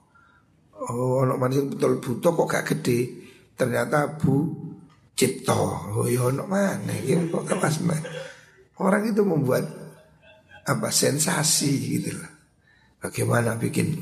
Oh, 0.81 1.21
ono 1.21 1.37
manis 1.37 1.61
pentol 1.69 2.01
buto 2.01 2.33
kok 2.33 2.49
gak 2.49 2.65
gede. 2.73 2.99
Ternyata 3.53 4.17
bu 4.17 4.49
cipto. 5.13 5.61
Oh 5.93 6.09
ya 6.09 6.33
ono 6.33 6.49
mana? 6.49 6.97
Ya 7.05 7.21
kok 7.29 7.45
kelas 7.45 7.85
orang 8.81 9.13
itu 9.13 9.21
membuat 9.21 9.69
apa 10.65 10.89
sensasi 10.89 12.01
gitu 12.01 12.17
lah. 12.17 12.33
Bagaimana 13.01 13.61
bikin? 13.61 14.01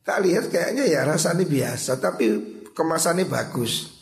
Tak 0.00 0.24
lihat 0.24 0.48
kayaknya 0.48 0.88
ya 0.88 1.04
rasanya 1.04 1.44
biasa 1.44 2.00
tapi 2.00 2.26
kemasannya 2.72 3.28
bagus. 3.28 3.92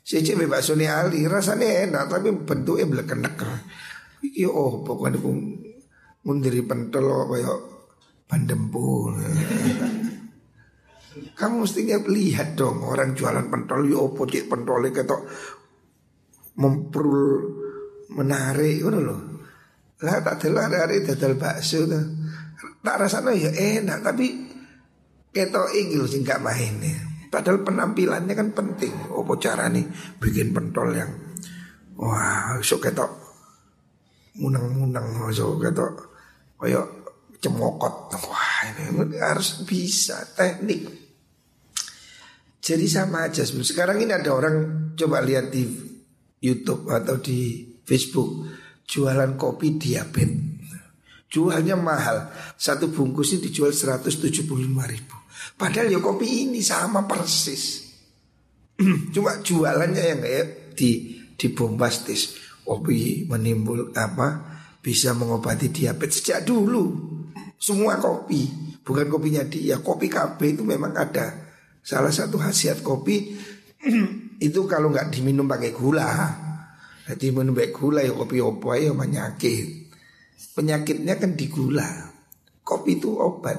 Si 0.00 0.16
cewek 0.24 0.48
bakso 0.48 0.72
Ali 0.74 1.28
rasanya 1.28 1.84
enak 1.84 2.08
tapi 2.08 2.32
bentuknya 2.32 2.88
belekenek 2.88 3.36
iki 4.20 4.44
oh 4.44 4.84
pokoknya 4.84 5.16
pun 5.20 5.36
mundiri 6.24 6.60
pentol 6.64 7.28
kayak 7.28 7.58
pandempu 8.28 9.16
kamu 11.34 11.64
mesti 11.64 11.80
lihat 11.86 12.58
dong 12.58 12.84
orang 12.84 13.16
jualan 13.16 13.48
pentol 13.48 13.88
yo 13.88 14.12
opo 14.12 14.28
cik 14.28 14.50
pentolnya 14.50 14.92
ketok 14.92 15.22
memperul 16.60 17.30
menarik 18.12 18.84
ngono 18.84 18.98
lho. 19.00 19.16
Lah 20.00 20.16
tak 20.24 20.44
delok 20.44 20.68
hari 20.72 21.04
dadal 21.04 21.36
bakso 21.36 21.84
tuh. 21.88 22.04
Tak 22.80 22.96
rasanya 22.96 23.32
ya 23.36 23.50
enak 23.80 24.00
tapi 24.04 24.26
ketok 25.32 25.72
iki 25.72 25.96
lho 25.96 26.06
sing 26.08 26.26
gak. 26.26 26.40
Padahal 27.30 27.62
penampilannya 27.62 28.34
kan 28.34 28.50
penting. 28.52 28.92
Apa 29.08 29.32
cara 29.38 29.70
nih 29.70 29.86
bikin 30.18 30.50
pentol 30.50 30.90
yang 30.92 31.10
wah 31.96 32.58
iso 32.58 32.82
ketok 32.82 33.12
munang-munang 34.40 35.30
iso 35.30 35.56
ketok 35.56 35.92
koyo 36.58 37.06
cemokot. 37.40 38.12
Wah 38.28 38.58
ini 38.68 39.16
harus 39.16 39.64
bisa 39.64 40.20
teknik. 40.36 40.99
Jadi 42.60 42.86
sama 42.86 43.24
aja 43.24 43.42
sekarang 43.48 44.04
ini 44.04 44.12
ada 44.12 44.36
orang 44.36 44.56
coba 44.92 45.24
lihat 45.24 45.48
di 45.48 45.64
YouTube 46.44 46.92
atau 46.92 47.16
di 47.16 47.64
Facebook 47.84 48.44
jualan 48.84 49.34
kopi 49.40 49.80
diabetes. 49.80 50.48
Jualnya 51.30 51.78
mahal. 51.78 52.26
Satu 52.58 52.90
bungkus 52.90 53.38
ini 53.38 53.48
dijual 53.48 53.70
175 53.70 54.50
ribu. 54.66 55.16
Padahal 55.54 55.86
ya 55.86 56.02
kopi 56.02 56.50
ini 56.50 56.58
sama 56.58 57.06
persis. 57.06 57.86
Cuma 59.14 59.38
jualannya 59.38 60.02
yang 60.02 60.20
kayak 60.20 60.74
di 60.74 61.22
di 61.38 61.46
bombastis. 61.54 62.34
Kopi 62.66 63.26
menimbul 63.30 63.94
apa 63.94 64.58
bisa 64.82 65.14
mengobati 65.14 65.70
diabetes 65.70 66.18
sejak 66.18 66.42
dulu. 66.42 66.84
Semua 67.60 68.00
kopi, 68.02 68.50
bukan 68.82 69.06
kopinya 69.06 69.46
dia. 69.46 69.78
Kopi 69.78 70.10
KB 70.10 70.38
itu 70.58 70.66
memang 70.66 70.98
ada. 70.98 71.49
Salah 71.80 72.12
satu 72.12 72.36
khasiat 72.36 72.84
kopi 72.84 73.36
itu 74.46 74.60
kalau 74.68 74.92
nggak 74.92 75.12
diminum 75.12 75.48
pakai 75.48 75.72
gula, 75.72 76.10
jadi 77.10 77.34
minum 77.34 77.58
pakai 77.58 77.74
gula 77.74 78.00
ya 78.06 78.14
kopi 78.14 78.38
opo 78.38 78.70
ya 78.78 78.94
penyakit. 78.94 79.90
Penyakitnya 80.54 81.18
kan 81.18 81.34
di 81.34 81.50
gula. 81.50 81.88
Kopi 82.62 83.02
itu 83.02 83.18
obat. 83.18 83.58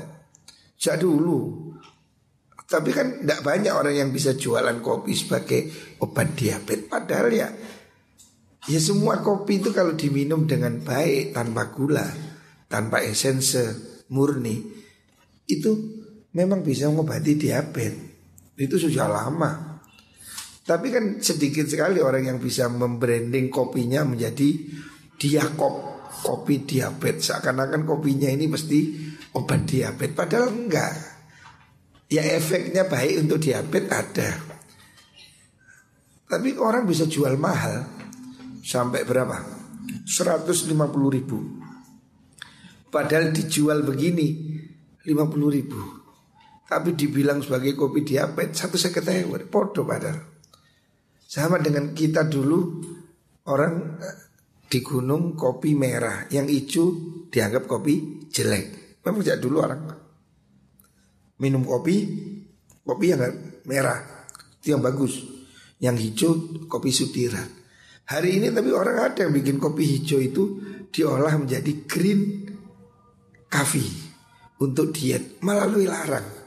Sejak 0.80 1.04
dulu. 1.04 1.68
Tapi 2.64 2.96
kan 2.96 3.20
tidak 3.20 3.44
banyak 3.44 3.74
orang 3.76 3.96
yang 4.00 4.10
bisa 4.16 4.40
jualan 4.40 4.80
kopi 4.80 5.12
sebagai 5.12 5.68
obat 6.00 6.32
diabetes. 6.40 6.88
Padahal 6.88 7.28
ya, 7.36 7.52
ya 8.72 8.80
semua 8.80 9.20
kopi 9.20 9.60
itu 9.60 9.76
kalau 9.76 10.00
diminum 10.00 10.48
dengan 10.48 10.80
baik 10.80 11.36
tanpa 11.36 11.68
gula, 11.76 12.08
tanpa 12.72 13.04
esense 13.04 13.76
murni, 14.16 14.64
itu 15.52 15.72
memang 16.32 16.64
bisa 16.64 16.88
mengobati 16.88 17.36
diabetes. 17.36 18.11
Itu 18.62 18.78
sudah 18.78 19.10
lama. 19.10 19.82
Tapi 20.62 20.88
kan 20.94 21.18
sedikit 21.18 21.66
sekali 21.66 21.98
orang 21.98 22.30
yang 22.30 22.38
bisa 22.38 22.70
membranding 22.70 23.50
kopinya 23.50 24.06
menjadi 24.06 24.50
diakop 25.18 26.06
kopi 26.22 26.62
diabetes. 26.62 27.34
Seakan-akan 27.34 27.82
kopinya 27.90 28.30
ini 28.30 28.46
mesti 28.46 28.80
obat 29.34 29.66
diabetes. 29.66 30.14
Padahal 30.14 30.54
enggak. 30.54 30.94
Ya 32.12 32.22
efeknya 32.22 32.86
baik 32.86 33.26
untuk 33.26 33.42
diabetes 33.42 33.90
ada. 33.90 34.30
Tapi 36.30 36.56
orang 36.56 36.86
bisa 36.86 37.10
jual 37.10 37.36
mahal 37.36 37.82
sampai 38.62 39.02
berapa? 39.04 39.42
150 40.06 40.70
ribu. 41.12 41.40
Padahal 42.92 43.34
dijual 43.34 43.82
begini 43.82 44.60
50 45.08 45.58
ribu. 45.58 46.01
Tapi 46.72 46.96
dibilang 46.96 47.44
sebagai 47.44 47.76
kopi 47.76 48.08
diabetes 48.08 48.64
satu 48.64 48.80
seketewa, 48.80 49.36
podo 49.52 49.84
padahal. 49.84 50.24
Sama 51.20 51.60
dengan 51.60 51.92
kita 51.92 52.24
dulu 52.24 52.80
orang 53.52 54.00
eh, 54.00 54.18
di 54.72 54.80
gunung 54.80 55.36
kopi 55.36 55.76
merah, 55.76 56.32
yang 56.32 56.48
hijau 56.48 56.96
dianggap 57.28 57.68
kopi 57.68 58.24
jelek. 58.32 58.96
Memang 59.04 59.20
sejak 59.20 59.44
dulu 59.44 59.58
orang 59.60 59.82
minum 61.44 61.68
kopi, 61.68 62.08
kopi 62.88 63.06
yang 63.12 63.20
merah 63.68 64.00
itu 64.64 64.72
yang 64.72 64.80
bagus. 64.80 65.20
Yang 65.84 65.96
hijau 66.08 66.32
kopi 66.72 66.94
sutiran. 66.94 67.52
Hari 68.08 68.40
ini 68.40 68.48
tapi 68.48 68.72
orang 68.72 69.12
ada 69.12 69.28
yang 69.28 69.36
bikin 69.36 69.60
kopi 69.60 69.84
hijau 69.84 70.24
itu 70.24 70.44
diolah 70.88 71.36
menjadi 71.36 71.84
green 71.84 72.48
coffee 73.52 73.92
untuk 74.64 74.96
diet 74.96 75.44
melalui 75.44 75.84
larang. 75.84 76.41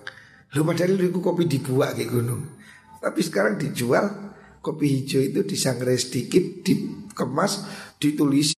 Lu 0.54 0.62
padahal 0.62 0.94
itu 0.94 1.18
kopi 1.18 1.50
dibuat 1.50 1.98
kayak 1.98 2.14
gunung. 2.14 2.42
Tapi 3.02 3.20
sekarang 3.20 3.58
dijual 3.58 4.06
kopi 4.62 4.86
hijau 4.86 5.20
itu 5.20 5.42
disangrai 5.42 5.98
sedikit, 5.98 6.62
dikemas, 6.62 7.66
ditulis. 7.98 8.54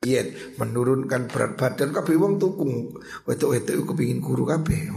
Diet 0.00 0.56
menurunkan 0.56 1.28
berat 1.28 1.60
badan. 1.60 1.92
Kabeh 1.92 2.16
wong 2.16 2.40
tukung. 2.40 2.96
Wedok-wedok 3.28 3.92
kepengin 3.92 4.22
guru 4.22 4.48
kabeh. 4.48 4.88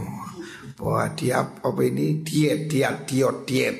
Wah 0.80 1.12
dia 1.12 1.44
apa 1.44 1.80
ini? 1.84 2.24
Diet 2.24 2.70
diet 2.70 3.04
diet 3.04 3.36
diet. 3.44 3.76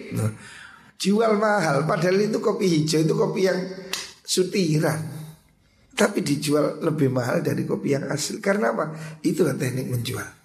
Jual 1.00 1.40
mahal. 1.40 1.88
Padahal 1.88 2.28
itu 2.28 2.42
kopi 2.42 2.66
hijau 2.68 3.00
itu 3.00 3.14
kopi 3.16 3.40
yang 3.48 3.60
sutiran. 4.20 5.00
Tapi 5.94 6.26
dijual 6.26 6.82
lebih 6.82 7.08
mahal 7.08 7.40
dari 7.40 7.62
kopi 7.62 7.94
yang 7.94 8.10
asli 8.10 8.42
karena 8.42 8.74
apa? 8.74 8.92
Itu 9.22 9.46
teknik 9.46 9.88
menjual 9.88 10.43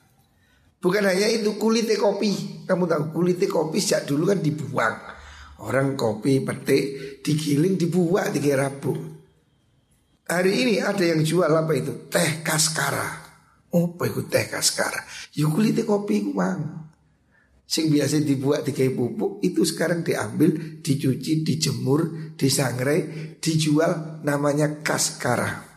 Bukan 0.80 1.04
hanya 1.04 1.28
itu 1.28 1.60
kulitnya 1.60 2.00
kopi. 2.00 2.64
Kamu 2.64 2.88
tahu 2.88 3.04
kulitnya 3.12 3.52
kopi 3.52 3.84
sejak 3.84 4.08
dulu 4.08 4.32
kan 4.32 4.40
dibuang. 4.40 4.96
Orang 5.60 6.00
kopi 6.00 6.40
petik 6.40 7.20
digiling 7.20 7.76
dibuang 7.76 8.32
di 8.32 8.40
rabuk. 8.56 9.00
Hari 10.30 10.54
ini 10.64 10.76
ada 10.80 11.04
yang 11.04 11.20
jual 11.20 11.52
apa 11.52 11.74
itu? 11.76 12.08
Teh 12.08 12.40
kaskara. 12.40 13.28
Oh, 13.76 13.92
itu 14.08 14.24
teh 14.32 14.48
kaskara? 14.48 15.04
Ya 15.36 15.52
kulitnya 15.52 15.84
kopi 15.84 16.32
uang. 16.32 16.88
Sing 17.70 17.92
biasa 17.92 18.24
dibuat 18.26 18.66
di 18.66 18.74
kayak 18.74 18.98
pupuk 18.98 19.46
itu 19.46 19.62
sekarang 19.62 20.02
diambil, 20.02 20.82
dicuci, 20.82 21.46
dijemur, 21.46 22.34
disangrai, 22.34 23.38
dijual 23.38 24.24
namanya 24.26 24.82
kaskara. 24.82 25.70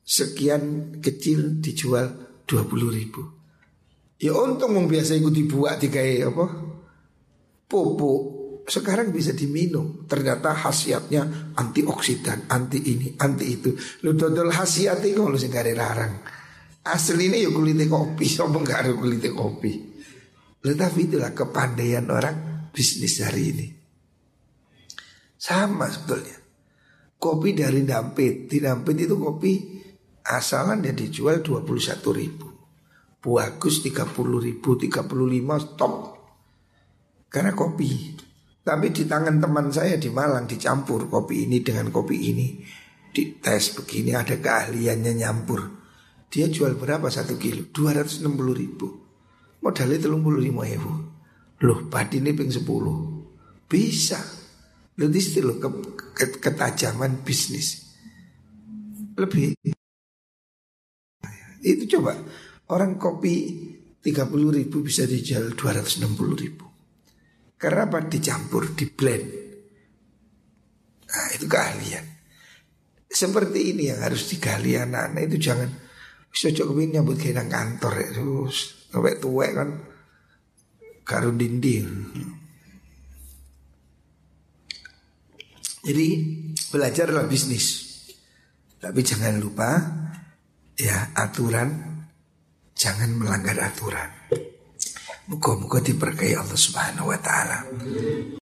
Sekian 0.00 0.96
kecil 1.04 1.60
dijual 1.60 2.38
20 2.48 2.96
ribu. 2.96 3.41
Ya 4.22 4.38
untung 4.38 4.78
yang 4.78 4.86
biasa 4.86 5.18
ikut 5.18 5.34
dibuat 5.34 5.82
di 5.82 5.90
kayak 5.90 6.30
apa? 6.30 6.46
Pupuk. 7.66 8.20
Sekarang 8.62 9.10
bisa 9.10 9.34
diminum. 9.34 10.06
Ternyata 10.06 10.54
khasiatnya 10.54 11.50
antioksidan, 11.58 12.46
anti 12.46 12.78
ini, 12.86 13.18
anti 13.18 13.50
itu. 13.50 13.74
Lu 14.06 14.14
dodol 14.14 14.54
khasiat 14.54 15.02
itu 15.02 15.26
kalau 15.26 15.34
sing 15.34 15.50
larang. 15.50 16.22
Asli 16.86 17.26
ini 17.26 17.42
ya 17.42 17.50
kulitnya 17.50 17.90
kopi, 17.90 18.26
sama 18.30 18.62
enggak 18.62 18.86
ada 18.86 18.90
kulitnya 18.94 19.34
kopi. 19.34 19.72
Tetapi 20.62 20.98
itulah 21.10 21.34
kepandaian 21.34 22.06
orang 22.06 22.70
bisnis 22.70 23.18
hari 23.18 23.42
ini. 23.50 23.66
Sama 25.34 25.90
sebetulnya. 25.90 26.38
Kopi 27.18 27.58
dari 27.58 27.82
Dampit. 27.82 28.46
Di 28.46 28.62
Dampit 28.62 28.94
itu 29.02 29.18
kopi 29.18 29.82
asalan 30.22 30.78
dia 30.78 30.94
dijual 30.94 31.42
21 31.42 31.66
ribu. 32.14 32.51
Bagus 33.22 33.86
30 33.86 34.10
ribu, 34.42 34.74
35 34.74 35.62
stop. 35.62 35.94
Karena 37.30 37.54
kopi. 37.54 38.18
Tapi 38.62 38.86
di 38.90 39.06
tangan 39.06 39.38
teman 39.38 39.70
saya 39.70 39.94
di 39.94 40.10
Malang 40.10 40.46
dicampur 40.50 41.06
kopi 41.06 41.46
ini 41.46 41.62
dengan 41.62 41.94
kopi 41.94 42.16
ini. 42.18 42.58
Di 43.12 43.38
tes 43.38 43.78
begini 43.78 44.12
ada 44.18 44.34
keahliannya 44.34 45.12
nyampur. 45.22 45.60
Dia 46.26 46.50
jual 46.50 46.74
berapa 46.74 47.06
satu 47.06 47.38
kilo? 47.38 47.70
260 47.70 48.26
ribu. 48.58 49.02
Modalnya 49.62 50.02
telung 50.02 50.26
puluh 50.26 50.42
lima 50.42 50.66
ribu 50.66 50.90
Loh 51.62 51.86
ini 51.86 52.34
ping 52.34 52.50
sepuluh 52.50 53.22
Bisa 53.70 54.18
Berarti 54.92 55.18
itu 55.22 55.40
ke, 55.56 55.68
ke, 56.12 56.24
ketajaman 56.42 57.22
bisnis 57.22 57.94
Lebih 59.14 59.54
Itu 61.62 61.86
coba 61.96 62.18
Orang 62.72 62.96
kopi 62.96 63.68
30 64.00 64.32
ribu 64.32 64.80
bisa 64.80 65.04
dijual 65.04 65.52
260 65.52 66.08
ribu 66.40 66.66
Karena 67.60 67.86
apa? 67.86 68.00
Dicampur, 68.08 68.72
di 68.72 68.88
blend 68.88 69.26
Nah 71.12 71.28
itu 71.36 71.44
keahlian 71.44 72.06
Seperti 73.12 73.76
ini 73.76 73.92
yang 73.92 74.00
harus 74.00 74.24
digali 74.32 74.80
anak-anak 74.80 75.22
itu 75.28 75.36
jangan 75.52 75.68
Cocok 76.32 76.72
kepingin 76.72 76.90
nyambut 76.96 77.20
kayak 77.20 77.44
kantor 77.52 77.94
ya 78.00 78.08
Terus 78.16 78.56
Sampai 78.88 79.20
tua 79.20 79.46
kan 79.52 79.92
karun 81.02 81.36
dinding. 81.38 81.88
Jadi 85.82 86.08
belajarlah 86.70 87.26
bisnis. 87.26 87.90
Tapi 88.78 89.00
jangan 89.02 89.38
lupa 89.38 89.70
ya 90.74 91.14
aturan 91.14 91.91
jangan 92.82 93.14
melanggar 93.14 93.54
aturan. 93.62 94.10
Muka-muka 95.30 95.78
diberkahi 95.78 96.34
Allah 96.34 96.58
Subhanahu 96.58 97.14
wa 97.14 97.18
taala. 97.22 97.62